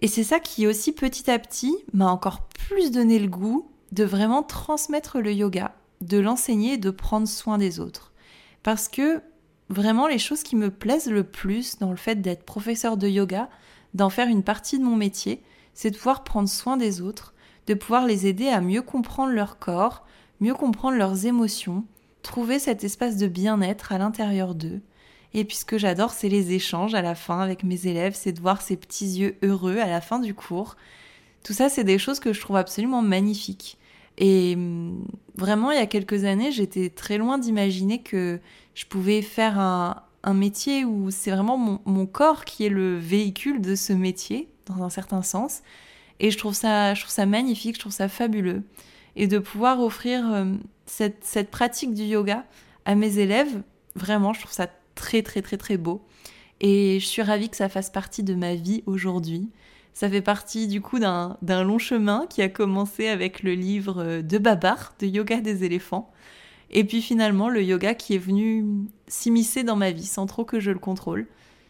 Et 0.00 0.08
c'est 0.08 0.24
ça 0.24 0.40
qui 0.40 0.66
aussi 0.66 0.92
petit 0.92 1.30
à 1.30 1.38
petit 1.38 1.74
m'a 1.94 2.10
encore 2.10 2.42
plus 2.42 2.90
donné 2.90 3.18
le 3.18 3.28
goût 3.28 3.70
de 3.92 4.04
vraiment 4.04 4.42
transmettre 4.42 5.20
le 5.20 5.32
yoga, 5.32 5.74
de 6.00 6.18
l'enseigner 6.18 6.74
et 6.74 6.78
de 6.78 6.90
prendre 6.90 7.28
soin 7.28 7.58
des 7.58 7.80
autres. 7.80 8.12
Parce 8.62 8.88
que 8.88 9.22
vraiment 9.68 10.06
les 10.06 10.18
choses 10.18 10.42
qui 10.42 10.56
me 10.56 10.70
plaisent 10.70 11.10
le 11.10 11.24
plus 11.24 11.78
dans 11.78 11.90
le 11.90 11.96
fait 11.96 12.16
d'être 12.16 12.44
professeur 12.44 12.96
de 12.96 13.08
yoga, 13.08 13.48
d'en 13.94 14.10
faire 14.10 14.28
une 14.28 14.42
partie 14.42 14.78
de 14.78 14.84
mon 14.84 14.96
métier, 14.96 15.42
c'est 15.74 15.90
de 15.90 15.96
pouvoir 15.96 16.24
prendre 16.24 16.48
soin 16.48 16.76
des 16.76 17.00
autres, 17.00 17.34
de 17.66 17.74
pouvoir 17.74 18.06
les 18.06 18.26
aider 18.26 18.48
à 18.48 18.60
mieux 18.60 18.82
comprendre 18.82 19.32
leur 19.32 19.58
corps, 19.58 20.06
mieux 20.40 20.54
comprendre 20.54 20.96
leurs 20.96 21.26
émotions, 21.26 21.84
trouver 22.22 22.58
cet 22.58 22.84
espace 22.84 23.16
de 23.16 23.26
bien-être 23.26 23.92
à 23.92 23.98
l'intérieur 23.98 24.54
d'eux. 24.54 24.80
Et 25.34 25.44
puis 25.44 25.56
ce 25.56 25.64
que 25.64 25.78
j'adore, 25.78 26.12
c'est 26.12 26.28
les 26.28 26.52
échanges 26.52 26.94
à 26.94 27.02
la 27.02 27.14
fin 27.14 27.40
avec 27.40 27.62
mes 27.62 27.86
élèves, 27.86 28.14
c'est 28.14 28.32
de 28.32 28.40
voir 28.40 28.62
ces 28.62 28.76
petits 28.76 29.18
yeux 29.18 29.36
heureux 29.42 29.78
à 29.78 29.86
la 29.86 30.00
fin 30.00 30.18
du 30.18 30.34
cours, 30.34 30.76
tout 31.46 31.52
ça, 31.52 31.68
c'est 31.68 31.84
des 31.84 31.96
choses 31.96 32.18
que 32.18 32.32
je 32.32 32.40
trouve 32.40 32.56
absolument 32.56 33.02
magnifiques. 33.02 33.78
Et 34.18 34.54
hum, 34.56 35.06
vraiment, 35.36 35.70
il 35.70 35.78
y 35.78 35.80
a 35.80 35.86
quelques 35.86 36.24
années, 36.24 36.50
j'étais 36.50 36.90
très 36.90 37.18
loin 37.18 37.38
d'imaginer 37.38 38.02
que 38.02 38.40
je 38.74 38.84
pouvais 38.84 39.22
faire 39.22 39.56
un, 39.60 40.02
métier 40.34 40.84
où 40.84 41.12
c'est 41.12 41.30
vraiment 41.30 41.56
mon, 41.56 42.06
corps 42.06 42.44
qui 42.44 42.66
est 42.66 42.68
le 42.68 42.98
véhicule 42.98 43.60
de 43.60 43.76
ce 43.76 43.92
métier, 43.92 44.48
dans 44.66 44.82
un 44.82 44.90
certain 44.90 45.22
sens. 45.22 45.62
Et 46.18 46.32
je 46.32 46.36
trouve 46.36 46.52
ça, 46.52 46.94
je 46.94 47.24
magnifique, 47.24 47.76
je 47.76 47.80
trouve 47.80 47.92
ça 47.92 48.08
fabuleux. 48.08 48.64
Et 49.14 49.28
de 49.28 49.38
pouvoir 49.38 49.80
offrir 49.80 50.24
hum, 50.24 50.58
cette, 50.84 51.22
cette 51.22 51.52
pratique 51.52 51.94
du 51.94 52.02
yoga 52.02 52.44
à 52.86 52.96
mes 52.96 53.18
élèves, 53.18 53.62
vraiment, 53.94 54.32
je 54.32 54.40
trouve 54.40 54.52
ça 54.52 54.66
très, 54.96 55.22
très, 55.22 55.42
très, 55.42 55.58
très 55.58 55.76
beau. 55.76 56.04
Et 56.60 56.98
je 56.98 57.06
suis 57.06 57.22
ravie 57.22 57.48
que 57.48 57.56
ça 57.56 57.68
fasse 57.68 57.90
partie 57.90 58.24
de 58.24 58.34
ma 58.34 58.56
vie 58.56 58.82
aujourd'hui. 58.86 59.48
Ça 59.96 60.10
fait 60.10 60.20
partie 60.20 60.66
du 60.66 60.82
coup 60.82 60.98
d'un 60.98 61.64
long 61.64 61.78
chemin 61.78 62.26
qui 62.28 62.42
a 62.42 62.50
commencé 62.50 63.08
avec 63.08 63.42
le 63.42 63.54
livre 63.54 64.02
euh, 64.02 64.20
de 64.20 64.36
Babar, 64.36 64.94
de 64.98 65.06
Yoga 65.06 65.40
des 65.40 65.64
éléphants. 65.64 66.12
Et 66.70 66.84
puis 66.84 67.00
finalement, 67.00 67.48
le 67.48 67.62
yoga 67.62 67.94
qui 67.94 68.14
est 68.14 68.18
venu 68.18 68.66
s'immiscer 69.08 69.64
dans 69.64 69.74
ma 69.74 69.92
vie 69.92 70.04
sans 70.04 70.26
trop 70.26 70.44
que 70.44 70.60
je 70.60 70.70
le 70.70 70.78
contrôle. 70.78 71.26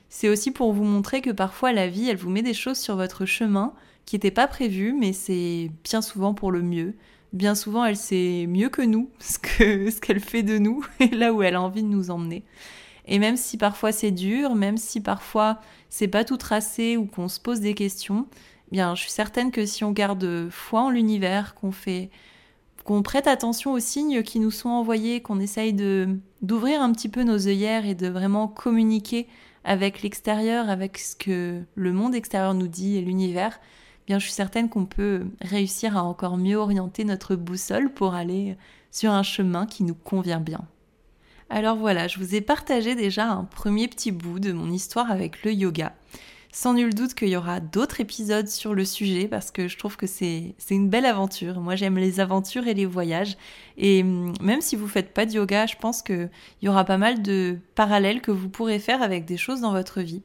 C'est 0.08 0.28
aussi 0.28 0.50
pour 0.50 0.72
vous 0.72 0.82
montrer 0.82 1.20
que 1.20 1.30
parfois 1.30 1.72
la 1.72 1.86
vie, 1.86 2.08
elle 2.08 2.16
vous 2.16 2.28
met 2.28 2.42
des 2.42 2.52
choses 2.52 2.78
sur 2.78 2.96
votre 2.96 3.26
chemin 3.26 3.74
qui 4.06 4.16
n'étaient 4.16 4.32
pas 4.32 4.48
prévues, 4.48 4.92
mais 4.92 5.12
c'est 5.12 5.70
bien 5.84 6.02
souvent 6.02 6.34
pour 6.34 6.50
le 6.50 6.62
mieux. 6.62 6.96
Bien 7.32 7.54
souvent, 7.54 7.84
elle 7.84 7.96
sait 7.96 8.46
mieux 8.48 8.70
que 8.70 8.82
nous 8.82 9.08
ce 9.20 10.00
qu'elle 10.00 10.20
fait 10.20 10.42
de 10.42 10.58
nous 10.58 10.84
et 10.98 11.14
là 11.14 11.32
où 11.32 11.44
elle 11.44 11.54
a 11.54 11.62
envie 11.62 11.84
de 11.84 11.88
nous 11.88 12.10
emmener. 12.10 12.42
Et 13.06 13.20
même 13.20 13.36
si 13.36 13.56
parfois 13.56 13.92
c'est 13.92 14.10
dur, 14.10 14.56
même 14.56 14.78
si 14.78 15.00
parfois 15.00 15.60
c'est 15.90 16.08
pas 16.08 16.24
tout 16.24 16.36
tracé 16.36 16.96
ou 16.96 17.06
qu'on 17.06 17.28
se 17.28 17.40
pose 17.40 17.60
des 17.60 17.74
questions, 17.74 18.26
bien 18.72 18.94
je 18.94 19.02
suis 19.02 19.10
certaine 19.10 19.50
que 19.50 19.66
si 19.66 19.84
on 19.84 19.92
garde 19.92 20.48
foi 20.50 20.82
en 20.82 20.90
l'univers, 20.90 21.54
qu'on 21.54 21.72
fait 21.72 22.10
qu'on 22.84 23.02
prête 23.02 23.26
attention 23.26 23.72
aux 23.72 23.80
signes 23.80 24.22
qui 24.22 24.38
nous 24.38 24.52
sont 24.52 24.68
envoyés, 24.68 25.20
qu'on 25.20 25.40
essaye 25.40 25.72
de 25.72 26.18
d'ouvrir 26.42 26.80
un 26.80 26.92
petit 26.92 27.08
peu 27.08 27.24
nos 27.24 27.48
œillères 27.48 27.84
et 27.84 27.96
de 27.96 28.06
vraiment 28.06 28.46
communiquer 28.46 29.26
avec 29.64 30.02
l'extérieur, 30.02 30.70
avec 30.70 30.98
ce 30.98 31.16
que 31.16 31.62
le 31.74 31.92
monde 31.92 32.14
extérieur 32.14 32.54
nous 32.54 32.68
dit 32.68 32.96
et 32.96 33.00
l'univers, 33.00 33.58
bien 34.06 34.20
je 34.20 34.24
suis 34.26 34.32
certaine 34.32 34.68
qu'on 34.68 34.86
peut 34.86 35.26
réussir 35.40 35.96
à 35.96 36.04
encore 36.04 36.36
mieux 36.36 36.56
orienter 36.56 37.04
notre 37.04 37.34
boussole 37.34 37.92
pour 37.92 38.14
aller 38.14 38.56
sur 38.92 39.10
un 39.10 39.24
chemin 39.24 39.66
qui 39.66 39.82
nous 39.82 39.96
convient 39.96 40.40
bien. 40.40 40.60
Alors 41.48 41.76
voilà, 41.76 42.08
je 42.08 42.18
vous 42.18 42.34
ai 42.34 42.40
partagé 42.40 42.94
déjà 42.94 43.28
un 43.28 43.44
premier 43.44 43.86
petit 43.86 44.10
bout 44.10 44.40
de 44.40 44.52
mon 44.52 44.70
histoire 44.70 45.10
avec 45.10 45.44
le 45.44 45.52
yoga. 45.52 45.94
Sans 46.52 46.72
nul 46.72 46.94
doute 46.94 47.14
qu'il 47.14 47.28
y 47.28 47.36
aura 47.36 47.60
d'autres 47.60 48.00
épisodes 48.00 48.48
sur 48.48 48.74
le 48.74 48.84
sujet 48.86 49.28
parce 49.28 49.50
que 49.50 49.68
je 49.68 49.76
trouve 49.76 49.96
que 49.96 50.06
c'est 50.06 50.54
une 50.70 50.88
belle 50.88 51.04
aventure. 51.04 51.60
Moi 51.60 51.76
j'aime 51.76 51.98
les 51.98 52.18
aventures 52.18 52.66
et 52.66 52.74
les 52.74 52.86
voyages. 52.86 53.36
Et 53.76 54.02
hum, 54.02 54.32
même 54.40 54.62
si 54.62 54.74
vous 54.74 54.88
faites 54.88 55.12
pas 55.12 55.26
de 55.26 55.32
yoga, 55.32 55.66
je 55.66 55.76
pense 55.76 56.02
qu'il 56.02 56.30
y 56.62 56.68
aura 56.68 56.84
pas 56.84 56.98
mal 56.98 57.22
de 57.22 57.58
parallèles 57.74 58.22
que 58.22 58.30
vous 58.30 58.48
pourrez 58.48 58.78
faire 58.78 59.02
avec 59.02 59.26
des 59.26 59.36
choses 59.36 59.60
dans 59.60 59.72
votre 59.72 60.00
vie. 60.00 60.22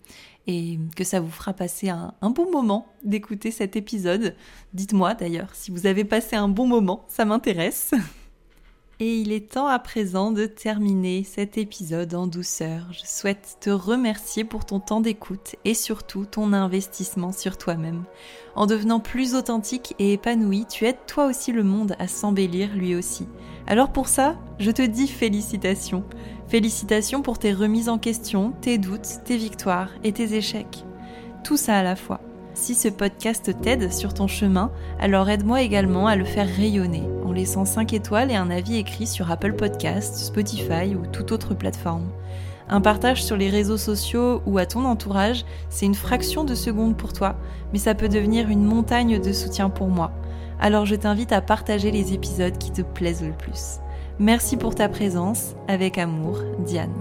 Et 0.48 0.80
que 0.96 1.04
ça 1.04 1.20
vous 1.20 1.30
fera 1.30 1.54
passer 1.54 1.90
un 1.90 2.30
bon 2.30 2.50
moment 2.50 2.88
d'écouter 3.04 3.52
cet 3.52 3.76
épisode. 3.76 4.36
Dites-moi 4.74 5.14
d'ailleurs 5.14 5.50
si 5.54 5.70
vous 5.70 5.86
avez 5.86 6.06
passé 6.06 6.36
un 6.36 6.48
bon 6.48 6.66
moment, 6.66 7.06
ça 7.10 7.26
m'intéresse. 7.26 7.94
Et 9.04 9.16
il 9.16 9.32
est 9.32 9.54
temps 9.54 9.66
à 9.66 9.80
présent 9.80 10.30
de 10.30 10.46
terminer 10.46 11.24
cet 11.24 11.58
épisode 11.58 12.14
en 12.14 12.28
douceur. 12.28 12.86
Je 12.92 13.02
souhaite 13.04 13.58
te 13.60 13.72
remercier 13.72 14.44
pour 14.44 14.64
ton 14.64 14.80
temps 14.80 15.02
d'écoute 15.02 15.56
et 15.66 15.74
surtout 15.74 16.26
ton 16.26 16.54
investissement 16.54 17.32
sur 17.32 17.58
toi-même. 17.58 18.04
En 18.54 18.68
devenant 18.68 19.00
plus 19.00 19.34
authentique 19.34 19.96
et 19.98 20.14
épanoui, 20.14 20.68
tu 20.70 20.86
aides 20.86 21.04
toi 21.08 21.26
aussi 21.26 21.52
le 21.52 21.64
monde 21.64 21.96
à 21.98 22.08
s'embellir 22.08 22.76
lui 22.76 22.94
aussi. 22.94 23.28
Alors 23.66 23.92
pour 23.92 24.08
ça, 24.08 24.38
je 24.60 24.70
te 24.70 24.84
dis 24.84 25.08
félicitations. 25.08 26.04
Félicitations 26.48 27.24
pour 27.24 27.40
tes 27.40 27.54
remises 27.54 27.90
en 27.90 27.98
question, 27.98 28.54
tes 28.62 28.78
doutes, 28.78 29.24
tes 29.26 29.38
victoires 29.38 29.90
et 30.04 30.12
tes 30.12 30.36
échecs. 30.36 30.86
Tout 31.44 31.58
ça 31.58 31.76
à 31.76 31.82
la 31.82 31.96
fois. 31.96 32.22
Si 32.54 32.76
ce 32.76 32.90
podcast 32.90 33.56
t'aide 33.62 33.92
sur 33.92 34.14
ton 34.14 34.28
chemin, 34.28 34.72
alors 35.00 35.30
aide-moi 35.30 35.62
également 35.62 36.08
à 36.08 36.16
le 36.16 36.26
faire 36.26 36.48
rayonner 36.48 37.04
en 37.26 37.32
laissant 37.32 37.64
5 37.64 37.94
étoiles 37.94 38.30
et 38.30 38.36
un 38.36 38.50
avis 38.50 38.78
écrit 38.78 39.08
sur 39.08 39.32
Apple 39.32 39.54
Podcasts, 39.54 40.16
Spotify 40.16 40.94
ou 40.96 41.08
toute 41.08 41.32
autre 41.32 41.54
plateforme. 41.54 42.12
Un 42.68 42.82
partage 42.82 43.24
sur 43.24 43.38
les 43.38 43.50
réseaux 43.50 43.78
sociaux 43.78 44.42
ou 44.46 44.58
à 44.58 44.66
ton 44.66 44.86
entourage, 44.86 45.46
c'est 45.70 45.86
une 45.86 45.96
fraction 45.96 46.44
de 46.44 46.56
seconde 46.56 46.98
pour 46.98 47.14
toi, 47.14 47.36
mais 47.72 47.80
ça 47.80 47.96
peut 47.96 48.10
devenir 48.10 48.50
une 48.50 48.64
montagne 48.64 49.20
de 49.20 49.34
soutien 49.34 49.70
pour 49.70 49.88
moi. 49.88 50.12
Alors 50.60 50.86
je 50.86 50.96
t'invite 50.96 51.32
à 51.32 51.42
partager 51.42 51.90
les 51.90 52.14
épisodes 52.14 52.58
qui 52.58 52.72
te 52.72 52.82
plaisent 52.82 53.24
le 53.24 53.34
plus. 53.34 53.80
Merci 54.20 54.58
pour 54.58 54.76
ta 54.76 54.90
présence, 54.90 55.56
avec 55.68 55.98
amour, 55.98 56.40
Diane. 56.60 56.94